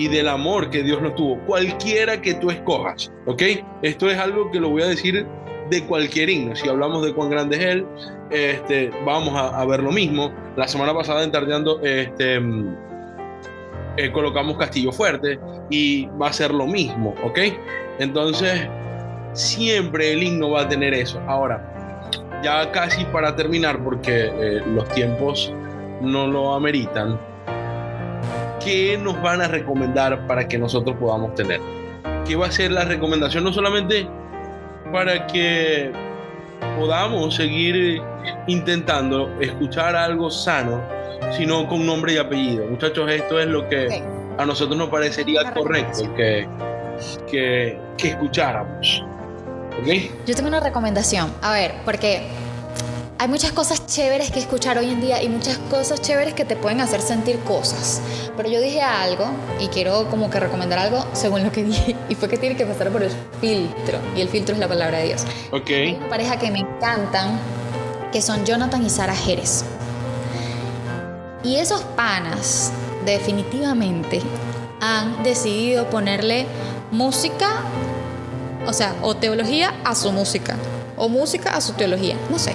y 0.00 0.08
del 0.08 0.28
amor 0.28 0.70
que 0.70 0.82
Dios 0.82 1.02
nos 1.02 1.14
tuvo, 1.14 1.38
cualquiera 1.44 2.22
que 2.22 2.32
tú 2.32 2.50
escojas, 2.50 3.12
¿ok? 3.26 3.42
Esto 3.82 4.08
es 4.08 4.18
algo 4.18 4.50
que 4.50 4.58
lo 4.58 4.70
voy 4.70 4.80
a 4.80 4.86
decir 4.86 5.26
de 5.68 5.84
cualquier 5.84 6.30
himno. 6.30 6.56
Si 6.56 6.66
hablamos 6.70 7.04
de 7.04 7.12
cuán 7.12 7.28
grande 7.28 7.56
es 7.58 7.62
Él, 7.62 7.86
este, 8.30 8.90
vamos 9.04 9.34
a, 9.36 9.62
ver 9.66 9.82
lo 9.82 9.92
mismo. 9.92 10.32
La 10.56 10.66
semana 10.66 10.94
pasada 10.94 11.22
en 11.22 11.30
Tardeando, 11.30 11.82
este, 11.82 12.40
mm, 12.40 12.76
eh, 13.98 14.10
colocamos 14.10 14.56
Castillo 14.56 14.90
Fuerte 14.90 15.38
y 15.68 16.06
va 16.18 16.28
a 16.28 16.32
ser 16.32 16.54
lo 16.54 16.66
mismo, 16.66 17.14
¿ok? 17.22 17.38
Entonces, 17.98 18.66
siempre 19.34 20.14
el 20.14 20.22
himno 20.22 20.48
va 20.52 20.62
a 20.62 20.68
tener 20.70 20.94
eso. 20.94 21.20
Ahora, 21.26 22.40
ya 22.42 22.72
casi 22.72 23.04
para 23.04 23.36
terminar, 23.36 23.84
porque 23.84 24.30
eh, 24.32 24.62
los 24.66 24.88
tiempos 24.88 25.52
no 26.00 26.26
lo 26.26 26.54
ameritan, 26.54 27.20
¿qué 28.62 28.98
nos 28.98 29.20
van 29.22 29.40
a 29.40 29.48
recomendar 29.48 30.26
para 30.26 30.46
que 30.46 30.58
nosotros 30.58 30.96
podamos 30.98 31.34
tener? 31.34 31.60
¿Qué 32.26 32.36
va 32.36 32.46
a 32.46 32.52
ser 32.52 32.70
la 32.72 32.84
recomendación 32.84 33.44
no 33.44 33.52
solamente 33.52 34.06
para 34.92 35.26
que 35.26 35.90
podamos 36.78 37.34
seguir 37.34 38.02
intentando 38.46 39.30
escuchar 39.40 39.96
algo 39.96 40.30
sano, 40.30 40.80
sino 41.36 41.66
con 41.68 41.84
nombre 41.86 42.14
y 42.14 42.18
apellido? 42.18 42.66
Muchachos, 42.66 43.10
esto 43.10 43.40
es 43.40 43.46
lo 43.46 43.68
que 43.68 44.02
a 44.38 44.44
nosotros 44.44 44.76
nos 44.76 44.88
parecería 44.88 45.42
Una 45.42 45.54
correcto 45.54 46.14
que, 46.14 46.46
que, 47.30 47.78
que 47.96 48.08
escucháramos. 48.08 49.04
¿Ok? 49.80 49.86
Yo 50.26 50.34
tengo 50.34 50.48
una 50.48 50.60
recomendación. 50.60 51.32
A 51.42 51.52
ver, 51.52 51.74
porque 51.84 52.28
hay 53.20 53.28
muchas 53.28 53.52
cosas 53.52 53.84
chéveres 53.84 54.30
que 54.30 54.38
escuchar 54.38 54.78
hoy 54.78 54.88
en 54.88 55.02
día 55.02 55.22
y 55.22 55.28
muchas 55.28 55.58
cosas 55.70 56.00
chéveres 56.00 56.32
que 56.32 56.46
te 56.46 56.56
pueden 56.56 56.80
hacer 56.80 57.02
sentir 57.02 57.38
cosas. 57.40 58.00
Pero 58.34 58.48
yo 58.48 58.62
dije 58.62 58.80
algo 58.80 59.26
y 59.60 59.66
quiero 59.66 60.08
como 60.08 60.30
que 60.30 60.40
recomendar 60.40 60.78
algo 60.78 61.04
según 61.12 61.44
lo 61.44 61.52
que 61.52 61.62
dije 61.64 61.94
y 62.08 62.14
fue 62.14 62.30
que 62.30 62.38
tiene 62.38 62.56
que 62.56 62.64
pasar 62.64 62.90
por 62.90 63.02
el 63.02 63.10
filtro 63.38 63.98
y 64.16 64.22
el 64.22 64.30
filtro 64.30 64.54
es 64.54 64.58
la 64.58 64.68
palabra 64.68 65.00
de 65.00 65.08
Dios. 65.08 65.26
Ok. 65.52 65.68
Hay 65.68 65.94
una 65.96 66.08
pareja 66.08 66.38
que 66.38 66.50
me 66.50 66.60
encantan 66.60 67.38
que 68.10 68.22
son 68.22 68.46
Jonathan 68.46 68.86
y 68.86 68.88
Sara 68.88 69.14
Jerez. 69.14 69.66
Y 71.44 71.56
esos 71.56 71.82
panas 71.82 72.72
definitivamente 73.04 74.22
han 74.80 75.22
decidido 75.22 75.90
ponerle 75.90 76.46
música, 76.90 77.64
o 78.66 78.72
sea, 78.72 78.94
o 79.02 79.14
teología 79.14 79.74
a 79.84 79.94
su 79.94 80.10
música, 80.10 80.56
o 80.96 81.10
música 81.10 81.50
a 81.50 81.60
su 81.60 81.74
teología, 81.74 82.16
no 82.30 82.38
sé. 82.38 82.54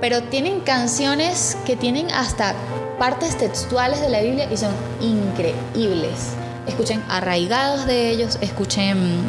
Pero 0.00 0.22
tienen 0.24 0.60
canciones 0.60 1.56
que 1.64 1.76
tienen 1.76 2.10
hasta 2.10 2.54
partes 2.98 3.36
textuales 3.36 4.00
de 4.00 4.08
la 4.08 4.20
Biblia 4.20 4.48
y 4.50 4.56
son 4.56 4.72
increíbles. 5.00 6.32
Escuchen 6.66 7.02
Arraigados 7.08 7.86
de 7.86 8.10
ellos, 8.10 8.38
escuchen 8.40 9.20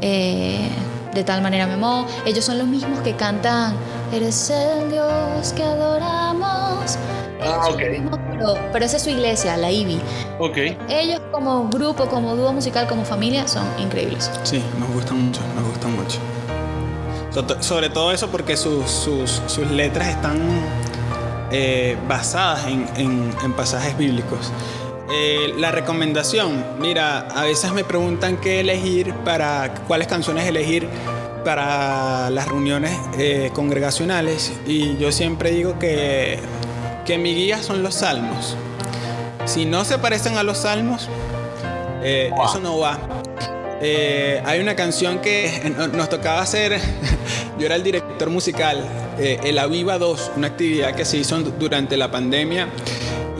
eh, 0.00 0.68
De 1.14 1.24
tal 1.24 1.42
manera 1.42 1.66
me 1.66 1.74
amó. 1.74 2.06
Ellos 2.24 2.44
son 2.44 2.58
los 2.58 2.66
mismos 2.66 3.00
que 3.00 3.14
cantan 3.16 3.74
Eres 4.12 4.50
el 4.50 4.90
Dios 4.90 5.52
que 5.54 5.62
adoramos. 5.62 6.96
Ah, 7.42 7.68
ok. 7.68 7.80
mismos, 7.90 8.18
pero, 8.30 8.54
pero 8.72 8.84
esa 8.84 8.96
es 8.96 9.02
su 9.02 9.10
iglesia, 9.10 9.56
la 9.56 9.70
IBI. 9.70 10.00
Ok. 10.38 10.56
Ellos 10.88 11.20
como 11.30 11.68
grupo, 11.68 12.06
como 12.06 12.34
dúo 12.34 12.52
musical, 12.52 12.86
como 12.88 13.04
familia, 13.04 13.46
son 13.46 13.64
increíbles. 13.78 14.30
Sí, 14.44 14.62
nos 14.78 14.90
gustan 14.90 15.26
mucho, 15.26 15.40
nos 15.54 15.68
gustan 15.68 15.94
mucho. 15.94 16.18
So- 17.46 17.62
Sobre 17.62 17.88
todo 17.90 18.12
eso 18.12 18.28
porque 18.28 18.56
sus, 18.56 18.90
sus, 18.90 19.42
sus 19.46 19.70
letras 19.70 20.08
están 20.08 20.38
eh, 21.50 21.96
basadas 22.08 22.66
en, 22.66 22.88
en- 22.96 23.32
en 23.44 23.52
pasajes 23.54 23.96
bíblicos. 23.96 24.52
Eh, 25.10 25.54
la 25.56 25.70
recomendación, 25.70 26.64
mira, 26.78 27.20
a 27.34 27.44
veces 27.44 27.72
me 27.72 27.82
preguntan 27.84 28.36
qué 28.36 28.60
elegir 28.60 29.14
para, 29.24 29.72
cuáles 29.86 30.06
canciones 30.06 30.46
elegir 30.46 30.86
para 31.44 32.28
las 32.30 32.46
reuniones 32.48 32.92
eh, 33.16 33.50
congregacionales 33.54 34.52
y 34.66 34.98
yo 34.98 35.10
siempre 35.12 35.50
digo 35.52 35.78
que, 35.78 36.38
que 37.06 37.16
mi 37.16 37.34
guía 37.34 37.62
son 37.62 37.82
los 37.82 37.94
salmos. 37.94 38.54
Si 39.46 39.64
no 39.64 39.84
se 39.86 39.96
parecen 39.96 40.36
a 40.36 40.42
los 40.42 40.58
salmos, 40.58 41.08
eso 42.02 42.60
no 42.60 42.78
va. 42.78 42.98
Eh, 43.80 44.42
hay 44.44 44.60
una 44.60 44.74
canción 44.76 45.20
que 45.20 45.72
no- 45.78 45.86
nos 45.86 46.10
tocaba 46.10 46.42
hacer, 46.42 46.78
yo 47.58 47.66
era 47.66 47.74
el 47.76 47.82
director 47.82 48.30
musical, 48.30 48.84
eh, 49.18 49.38
el 49.44 49.58
Aviva 49.58 49.98
2, 49.98 50.32
una 50.36 50.46
actividad 50.48 50.94
que 50.94 51.04
se 51.04 51.16
hizo 51.18 51.38
du- 51.40 51.52
durante 51.58 51.96
la 51.96 52.10
pandemia 52.10 52.68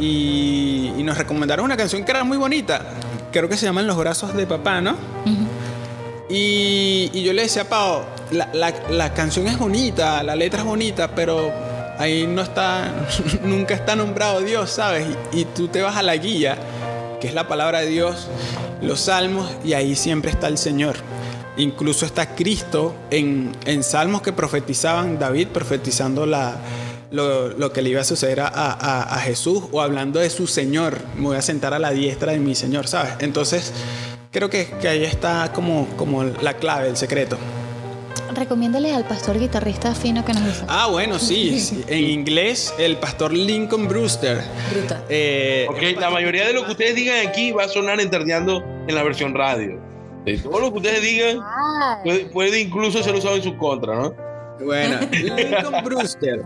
y, 0.00 0.92
y 0.96 1.02
nos 1.02 1.16
recomendaron 1.18 1.64
una 1.64 1.76
canción 1.76 2.04
que 2.04 2.10
era 2.10 2.24
muy 2.24 2.36
bonita, 2.38 2.82
creo 3.32 3.48
que 3.48 3.56
se 3.56 3.66
llama 3.66 3.80
En 3.80 3.86
los 3.86 3.96
brazos 3.96 4.34
de 4.34 4.46
papá, 4.46 4.80
¿no? 4.80 4.96
Y, 6.30 7.10
y 7.14 7.22
yo 7.22 7.32
le 7.32 7.42
decía 7.42 7.62
a 7.62 7.64
Pau, 7.66 8.02
la, 8.32 8.50
la- 8.52 8.74
la 8.90 9.14
canción 9.14 9.46
es 9.46 9.58
bonita, 9.58 10.22
la 10.22 10.36
letra 10.36 10.60
es 10.60 10.66
bonita, 10.66 11.08
pero 11.14 11.50
ahí 11.98 12.26
no 12.26 12.42
está, 12.42 12.92
nunca 13.44 13.74
está 13.74 13.96
nombrado 13.96 14.40
Dios, 14.40 14.70
¿sabes? 14.70 15.06
Y, 15.32 15.40
y 15.40 15.44
tú 15.46 15.68
te 15.68 15.80
vas 15.80 15.96
a 15.96 16.02
la 16.02 16.16
guía, 16.16 16.58
que 17.20 17.28
es 17.28 17.34
la 17.34 17.48
palabra 17.48 17.80
de 17.80 17.86
Dios, 17.86 18.28
los 18.82 19.00
salmos, 19.00 19.50
y 19.64 19.72
ahí 19.72 19.96
siempre 19.96 20.30
está 20.30 20.48
el 20.48 20.58
Señor. 20.58 20.96
Incluso 21.58 22.06
está 22.06 22.34
Cristo 22.34 22.94
en, 23.10 23.52
en 23.66 23.82
salmos 23.82 24.22
que 24.22 24.32
profetizaban, 24.32 25.18
David 25.18 25.48
profetizando 25.48 26.24
la, 26.24 26.56
lo, 27.10 27.48
lo 27.48 27.72
que 27.72 27.82
le 27.82 27.90
iba 27.90 28.00
a 28.00 28.04
suceder 28.04 28.40
a, 28.40 28.46
a- 28.48 29.02
a 29.14 29.18
Jesús 29.20 29.64
o 29.72 29.80
hablando 29.82 30.20
de 30.20 30.30
su 30.30 30.46
Señor. 30.46 30.98
Me 31.16 31.22
voy 31.22 31.36
a 31.36 31.42
sentar 31.42 31.74
a 31.74 31.78
la 31.78 31.90
diestra 31.90 32.32
de 32.32 32.38
mi 32.38 32.54
Señor, 32.54 32.86
¿sabes? 32.86 33.14
Entonces, 33.18 33.72
creo 34.30 34.48
que, 34.48 34.68
que 34.80 34.86
ahí 34.88 35.02
está 35.04 35.50
como, 35.52 35.86
como 35.96 36.22
la 36.24 36.54
clave, 36.54 36.88
el 36.88 36.96
secreto. 36.96 37.36
recomiéndale 38.34 38.94
al 38.94 39.04
pastor 39.04 39.36
guitarrista 39.40 39.94
fino 39.96 40.24
que 40.24 40.32
nos 40.34 40.44
dice. 40.44 40.64
Ah, 40.68 40.86
bueno, 40.88 41.18
sí. 41.18 41.58
sí. 41.58 41.82
En 41.88 42.04
inglés, 42.04 42.72
el 42.78 42.98
pastor 42.98 43.32
Lincoln 43.32 43.88
Brewster. 43.88 44.40
Brutal. 44.72 45.04
Eh, 45.08 45.66
Ok, 45.68 45.98
la 46.00 46.10
mayoría 46.10 46.46
de 46.46 46.52
lo 46.52 46.64
que 46.64 46.70
ustedes 46.72 46.94
digan 46.94 47.26
aquí 47.26 47.50
va 47.50 47.64
a 47.64 47.68
sonar 47.68 48.00
en 48.00 48.10
Tardeando 48.10 48.62
en 48.86 48.94
la 48.94 49.02
versión 49.02 49.34
radio. 49.34 49.80
Todo 50.36 50.60
lo 50.60 50.70
que 50.72 50.78
ustedes 50.78 51.02
digan 51.02 51.38
puede, 52.04 52.26
puede 52.26 52.60
incluso 52.60 53.02
ser 53.02 53.14
usado 53.14 53.36
en 53.36 53.42
su 53.42 53.56
contra, 53.56 53.94
¿no? 53.96 54.14
Bueno, 54.64 54.98
Lincoln 55.12 55.74
Brewster. 55.84 56.42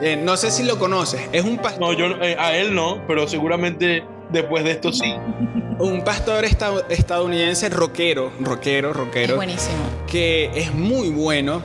eh, 0.00 0.16
no 0.16 0.36
sé 0.36 0.50
si 0.50 0.62
lo 0.64 0.78
conoces. 0.78 1.20
Es 1.32 1.44
un 1.44 1.58
pastor. 1.58 1.80
No, 1.80 1.92
yo 1.92 2.06
eh, 2.22 2.36
a 2.38 2.56
él 2.56 2.74
no, 2.74 3.02
pero 3.06 3.28
seguramente 3.28 4.02
después 4.30 4.64
de 4.64 4.70
esto 4.72 4.92
sí. 4.92 5.14
Un 5.78 6.02
pastor 6.04 6.44
esta- 6.44 6.84
estadounidense 6.88 7.68
rockero, 7.68 8.32
rockero, 8.40 8.90
Es 8.90 8.96
rockero, 8.96 9.36
buenísimo. 9.36 9.76
que 10.06 10.50
es 10.54 10.72
muy 10.74 11.10
bueno. 11.10 11.62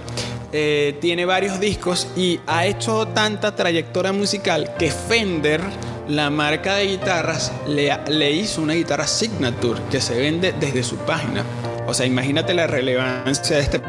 eh, 0.52 0.98
tiene 1.00 1.26
varios 1.26 1.60
discos 1.60 2.08
y 2.18 2.40
ha 2.48 2.66
hecho 2.66 3.08
tanta 3.10 3.56
trayectoria 3.56 4.12
musical 4.12 4.74
que 4.80 4.90
Fender, 4.92 5.62
la 6.10 6.32
marca 6.32 6.76
de 6.76 6.88
guitarras, 6.88 7.52
le, 7.68 8.32
hizo 8.32 8.64
una 8.64 8.74
guitarra 8.74 9.06
Signature 9.06 9.80
que 9.92 10.02
se 10.02 10.18
vende 10.18 10.54
desde 10.60 10.84
su 10.84 10.98
página. 10.98 11.44
O 11.86 11.94
sea, 11.94 12.08
imagínate 12.08 12.54
la 12.56 12.66
relevancia 12.66 13.58
de 13.58 13.62
este 13.62 13.80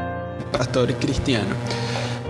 pastor 0.53 0.95
cristiano. 0.97 1.55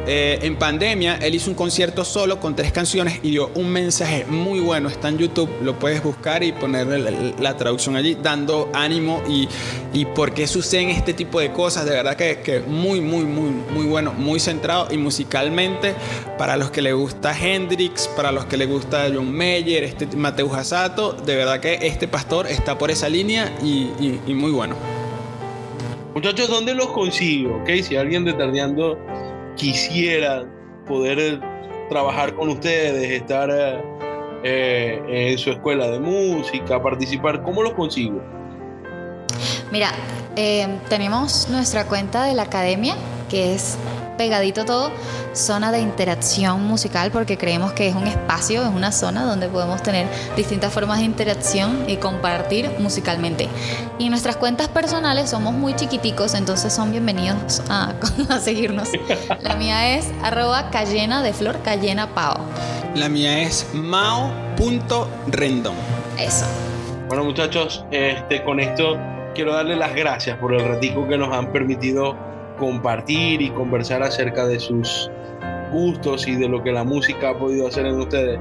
Eh, 0.07 0.39
en 0.43 0.57
pandemia, 0.57 1.17
él 1.17 1.35
hizo 1.35 1.51
un 1.51 1.55
concierto 1.55 2.05
solo 2.05 2.41
con 2.41 2.57
tres 2.57 2.73
canciones 2.73 3.21
y 3.23 3.31
dio 3.31 3.51
un 3.55 3.69
mensaje 3.71 4.25
muy 4.27 4.59
bueno. 4.59 4.89
Está 4.89 5.09
en 5.09 5.19
YouTube, 5.19 5.49
lo 5.63 5.79
puedes 5.79 6.03
buscar 6.03 6.43
y 6.43 6.53
ponerle 6.53 7.33
la, 7.39 7.57
traducción 7.57 7.97
allí, 7.97 8.17
dando 8.21 8.71
ánimo 8.73 9.23
y, 9.29 9.47
y 9.93 10.07
por 10.07 10.33
qué 10.33 10.47
suceden 10.47 10.89
este 10.89 11.13
tipo 11.13 11.39
de 11.39 11.53
cosas. 11.53 11.85
De 11.85 11.93
verdad 11.93 12.17
que, 12.17 12.41
que 12.41 12.61
muy, 12.61 13.01
muy, 13.01 13.25
muy, 13.25 13.51
muy 13.73 13.87
bueno, 13.87 14.13
muy 14.13 14.41
centrado 14.41 14.89
y 14.91 14.97
musicalmente 14.97 15.95
para 16.39 16.57
los 16.57 16.71
que 16.71 16.83
le 16.83 16.93
gusta 16.95 17.37
Hendrix, 17.39 18.09
para 18.09 18.33
los 18.33 18.47
que 18.47 18.57
le 18.57 18.67
gusta 18.67 19.07
John 19.15 19.31
Mayer, 19.33 19.85
este 19.85 20.07
Mateo 20.17 20.53
Hasato, 20.55 21.13
de 21.13 21.37
verdad 21.37 21.61
que 21.61 21.75
este 21.83 22.09
pastor 22.09 22.47
está 22.47 22.79
por 22.79 22.91
esa 22.91 23.09
línea 23.09 23.53
y, 23.63 23.91
y- 24.01 24.21
y 24.27 24.35
muy 24.35 24.51
bueno. 24.51 24.75
Muchachos, 26.15 26.49
¿dónde 26.49 26.75
los 26.75 26.89
consigo? 26.89 27.61
Ok, 27.63 27.71
si 27.83 27.97
alguien 27.97 28.25
de 28.25 28.33
Tardeando 28.33 28.99
quisiera 29.57 30.45
poder 30.87 31.41
trabajar 31.89 32.35
con 32.35 32.49
ustedes, 32.49 33.11
estar 33.11 33.51
eh, 33.51 33.83
eh, 34.43 35.31
en 35.33 35.39
su 35.39 35.51
escuela 35.51 35.89
de 35.89 36.01
música, 36.01 36.83
participar, 36.83 37.43
¿cómo 37.43 37.63
los 37.63 37.75
consigo? 37.75 38.23
Mira, 39.71 39.93
eh, 40.37 40.79
tenemos 40.89 41.49
nuestra 41.51 41.87
cuenta 41.87 42.25
de 42.25 42.35
la 42.35 42.43
academia, 42.43 42.97
que 43.29 43.55
es 43.55 43.77
pegadito 44.21 44.67
todo, 44.67 44.93
zona 45.33 45.73
de 45.73 45.81
interacción 45.81 46.63
musical, 46.67 47.11
porque 47.11 47.39
creemos 47.39 47.73
que 47.73 47.89
es 47.89 47.95
un 47.95 48.07
espacio, 48.07 48.63
es 48.63 48.69
una 48.69 48.93
zona 48.93 49.25
donde 49.25 49.49
podemos 49.49 49.83
tener 49.83 50.07
distintas 50.37 50.75
formas 50.75 50.99
de 50.99 51.07
interacción 51.07 51.87
y 51.89 51.97
compartir 51.97 52.69
musicalmente. 52.81 53.49
Y 53.99 54.11
nuestras 54.11 54.37
cuentas 54.37 54.69
personales 54.69 55.31
somos 55.31 55.55
muy 55.55 55.75
chiquiticos, 55.75 56.35
entonces 56.35 56.71
son 56.71 56.91
bienvenidos 56.91 57.63
a, 57.71 57.95
a 58.29 58.41
seguirnos. 58.41 58.91
La 59.41 59.57
mía 59.57 59.97
es 59.97 60.07
arroba 60.23 60.69
cayena 60.69 61.23
de 61.23 61.33
flor, 61.33 61.63
cayena 61.63 62.15
pao. 62.15 62.45
La 62.95 63.09
mía 63.09 63.41
es 63.41 63.67
mao.rendon. 63.73 65.75
Eso. 66.19 66.45
Bueno, 67.09 67.25
muchachos, 67.25 67.87
este, 67.91 68.45
con 68.45 68.61
esto 68.61 68.99
quiero 69.35 69.55
darle 69.55 69.77
las 69.77 69.95
gracias 69.95 70.37
por 70.37 70.53
el 70.53 70.63
ratico 70.63 71.09
que 71.09 71.17
nos 71.17 71.33
han 71.33 71.51
permitido 71.53 72.29
compartir 72.61 73.43
y 73.43 73.51
conversar 73.51 74.05
acerca 74.05 74.47
de 74.47 74.61
sus 74.61 75.11
gustos 75.73 76.29
y 76.29 76.37
de 76.37 76.49
lo 76.49 76.63
que 76.63 76.71
la 76.71 76.85
música 76.85 77.31
ha 77.31 77.39
podido 77.39 77.67
hacer 77.67 77.87
en 77.87 77.99
ustedes. 77.99 78.39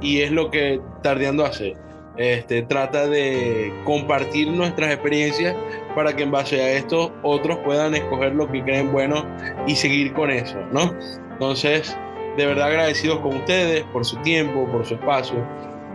Y 0.00 0.20
es 0.20 0.30
lo 0.30 0.50
que 0.50 0.80
Tardeando 1.02 1.44
hace. 1.44 1.74
Este, 2.16 2.62
trata 2.62 3.08
de 3.08 3.72
compartir 3.84 4.48
nuestras 4.48 4.92
experiencias 4.92 5.56
para 5.96 6.14
que 6.14 6.22
en 6.22 6.30
base 6.30 6.62
a 6.62 6.70
esto 6.72 7.12
otros 7.24 7.58
puedan 7.64 7.94
escoger 7.96 8.34
lo 8.36 8.48
que 8.50 8.62
creen 8.62 8.92
bueno 8.92 9.26
y 9.66 9.74
seguir 9.74 10.12
con 10.12 10.30
eso, 10.30 10.56
¿no? 10.72 10.94
Entonces, 11.32 11.96
de 12.36 12.46
verdad 12.46 12.68
agradecidos 12.68 13.18
con 13.18 13.36
ustedes 13.38 13.82
por 13.92 14.04
su 14.04 14.16
tiempo, 14.18 14.64
por 14.70 14.86
su 14.86 14.94
espacio, 14.94 15.44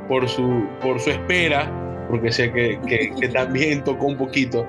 por 0.09 0.27
su, 0.27 0.65
por 0.81 0.99
su 0.99 1.09
espera, 1.11 1.71
porque 2.09 2.31
sé 2.33 2.51
que, 2.51 2.77
que- 2.85 3.13
que 3.19 3.27
también 3.29 3.81
tocó 3.85 4.07
un 4.07 4.17
poquito, 4.17 4.65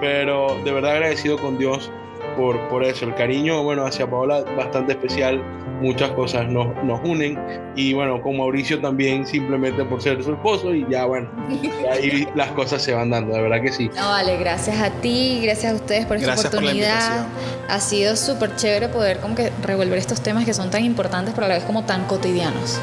pero 0.00 0.56
de 0.64 0.72
verdad 0.72 0.92
agradecido 0.92 1.36
con 1.36 1.58
Dios 1.58 1.92
por, 2.36 2.58
por 2.68 2.84
eso. 2.84 3.04
El 3.06 3.14
cariño, 3.14 3.62
bueno, 3.62 3.86
hacia 3.86 4.08
Paola 4.08 4.44
bastante 4.56 4.92
especial, 4.92 5.42
muchas 5.80 6.10
cosas 6.12 6.48
nos, 6.48 6.68
nos 6.84 7.00
unen 7.04 7.38
y 7.76 7.92
bueno, 7.94 8.22
con 8.22 8.36
Mauricio 8.38 8.80
también 8.80 9.26
simplemente 9.26 9.84
por 9.84 10.00
ser 10.00 10.22
su 10.22 10.32
esposo 10.32 10.72
y 10.74 10.86
ya 10.88 11.04
bueno, 11.04 11.28
ahí 11.92 12.26
las 12.34 12.48
cosas 12.52 12.80
se 12.82 12.94
van 12.94 13.10
dando, 13.10 13.34
de 13.34 13.42
verdad 13.42 13.60
que 13.62 13.72
sí. 13.72 13.90
No, 13.96 14.08
vale, 14.08 14.36
gracias 14.38 14.78
a 14.80 14.90
ti, 14.90 15.40
gracias 15.42 15.72
a 15.72 15.76
ustedes 15.76 16.06
por 16.06 16.16
esta 16.16 16.28
Gracias 16.28 16.52
por 16.52 16.62
la 16.62 16.70
oportunidad. 16.70 17.16
invitación. 17.16 17.66
ha 17.68 17.80
sido 17.80 18.16
súper 18.16 18.56
chévere 18.56 18.88
poder 18.88 19.18
como 19.18 19.34
que 19.34 19.50
revolver 19.62 19.98
estos 19.98 20.20
temas 20.22 20.44
que 20.44 20.54
son 20.54 20.70
tan 20.70 20.84
importantes, 20.84 21.34
pero 21.34 21.46
a 21.46 21.48
la 21.48 21.54
vez 21.56 21.64
como 21.64 21.84
tan 21.84 22.04
cotidianos. 22.04 22.80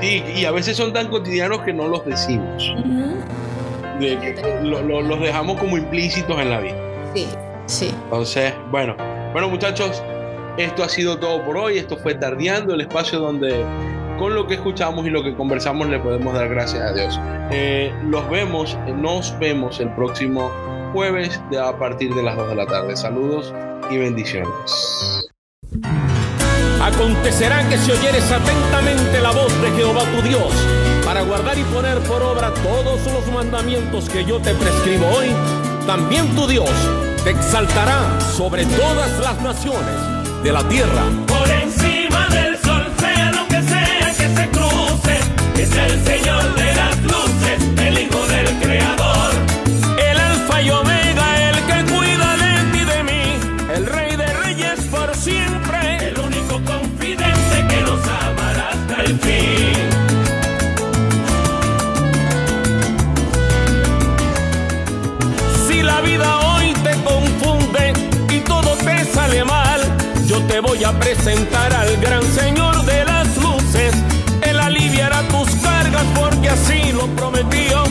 Sí, 0.00 0.22
y 0.36 0.44
a 0.46 0.50
veces 0.50 0.76
son 0.76 0.92
tan 0.92 1.08
cotidianos 1.08 1.60
que 1.62 1.72
no 1.74 1.86
los 1.88 2.04
decimos, 2.06 2.74
de 3.98 4.18
que 4.18 4.34
lo- 4.62 4.82
lo- 4.82 5.02
los 5.02 5.20
dejamos 5.20 5.58
como 5.58 5.76
implícitos 5.76 6.38
en 6.40 6.50
la 6.50 6.60
vida. 6.60 6.76
Sí, 7.14 7.26
sí. 7.70 7.94
Entonces, 8.04 8.52
bueno, 8.70 8.96
bueno 9.32 9.48
muchachos, 9.48 10.02
esto 10.56 10.84
ha 10.84 10.88
sido 10.88 11.18
todo 11.18 11.44
por 11.44 11.56
hoy. 11.56 11.78
Esto 11.78 11.96
fue 11.96 12.14
Tardeando, 12.14 12.74
el 12.74 12.82
espacio 12.82 13.18
donde 13.18 13.64
con 14.18 14.34
lo 14.34 14.46
que 14.46 14.54
escuchamos 14.54 15.06
y 15.06 15.10
lo 15.10 15.22
que 15.22 15.34
conversamos 15.34 15.88
le 15.88 15.98
podemos 15.98 16.34
dar 16.34 16.48
gracias 16.48 16.82
a 16.82 16.92
Dios. 16.92 17.18
Eh, 17.50 17.92
los 18.04 18.28
vemos, 18.28 18.76
eh, 18.86 18.92
nos 18.92 19.36
vemos 19.38 19.80
el 19.80 19.88
próximo 19.94 20.50
jueves 20.92 21.40
de, 21.50 21.58
a 21.58 21.78
partir 21.78 22.14
de 22.14 22.22
las 22.22 22.36
2 22.36 22.50
de 22.50 22.54
la 22.54 22.66
tarde. 22.66 22.96
Saludos 22.96 23.54
y 23.90 23.96
bendiciones. 23.96 25.30
Acontecerá 26.82 27.66
que 27.68 27.78
si 27.78 27.92
oyeres 27.92 28.30
atentamente 28.30 29.20
la 29.20 29.30
voz 29.30 29.62
de 29.62 29.70
Jehová 29.70 30.02
tu 30.14 30.22
Dios, 30.22 30.52
para 31.04 31.22
guardar 31.22 31.58
y 31.58 31.62
poner 31.64 31.98
por 32.00 32.22
obra 32.22 32.52
todos 32.62 33.04
los 33.06 33.32
mandamientos 33.32 34.08
que 34.08 34.24
yo 34.24 34.38
te 34.40 34.54
prescribo 34.54 35.06
hoy, 35.16 35.28
también 35.86 36.34
tu 36.34 36.46
Dios 36.46 36.70
te 37.24 37.30
exaltará 37.30 38.18
sobre 38.20 38.64
todas 38.64 39.18
las 39.18 39.40
naciones 39.42 40.42
de 40.42 40.52
la 40.52 40.66
tierra. 40.68 41.02
Por 41.26 41.48
encima 41.50 42.26
del 42.28 42.58
sol, 42.58 42.86
sea 42.98 43.32
lo 43.32 43.46
que 43.46 43.62
sea 43.62 44.14
que 44.16 44.36
se 44.36 44.50
cruce, 44.50 45.18
es 45.56 45.76
el 45.76 46.04
Señor 46.04 46.54
de 46.54 46.74
las 46.74 47.02
luces, 47.02 47.78
el 47.78 47.98
Hijo 47.98 48.26
del 48.26 48.60
Creador. 48.60 48.99
Voy 70.60 70.84
a 70.84 70.92
presentar 70.98 71.72
al 71.72 71.96
gran 71.98 72.22
Señor 72.22 72.84
de 72.84 73.04
las 73.04 73.36
luces. 73.36 73.94
Él 74.42 74.58
aliviará 74.58 75.22
tus 75.28 75.48
cargas 75.62 76.04
porque 76.14 76.50
así 76.50 76.92
lo 76.92 77.06
prometió. 77.16 77.82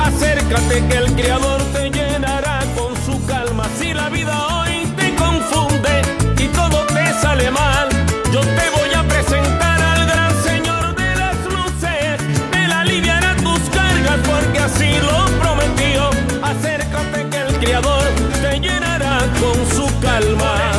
Acércate 0.00 0.86
que 0.88 0.96
el 0.96 1.12
Creador 1.14 1.60
te 1.72 1.90
llenará 1.90 2.60
con 2.76 2.94
su 3.06 3.24
calma. 3.26 3.64
Si 3.78 3.94
la 3.94 4.08
vida 4.08 4.34
hoy 4.48 4.86
te 4.96 5.14
confunde 5.14 6.02
y 6.38 6.48
todo 6.48 6.84
te 6.86 7.12
sale 7.20 7.50
mal, 7.50 7.88
yo 8.32 8.40
te 8.40 8.70
voy 8.76 8.92
a 8.94 9.02
presentar 9.04 9.80
al 9.80 10.06
gran 10.06 10.42
Señor 10.42 10.94
de 10.96 11.16
las 11.16 11.36
luces. 11.44 12.20
Él 12.52 12.72
aliviará 12.72 13.36
tus 13.36 13.60
cargas 13.70 14.18
porque 14.26 14.58
así 14.58 14.90
lo 15.00 15.24
prometió. 15.40 16.10
Acércate 16.42 17.28
que 17.30 17.38
el 17.38 17.58
Creador 17.58 18.04
te 18.42 18.60
llenará 18.60 19.18
con 19.40 19.76
su 19.76 20.00
calma. 20.00 20.77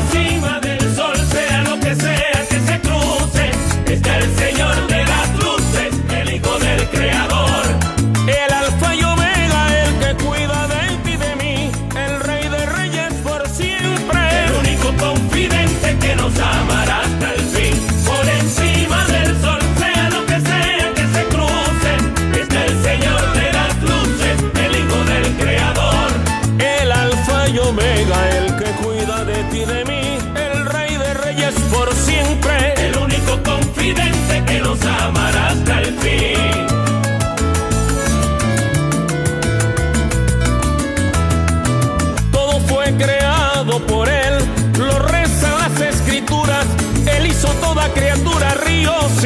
Criatura, 48.20 48.53
ríos 48.55 49.18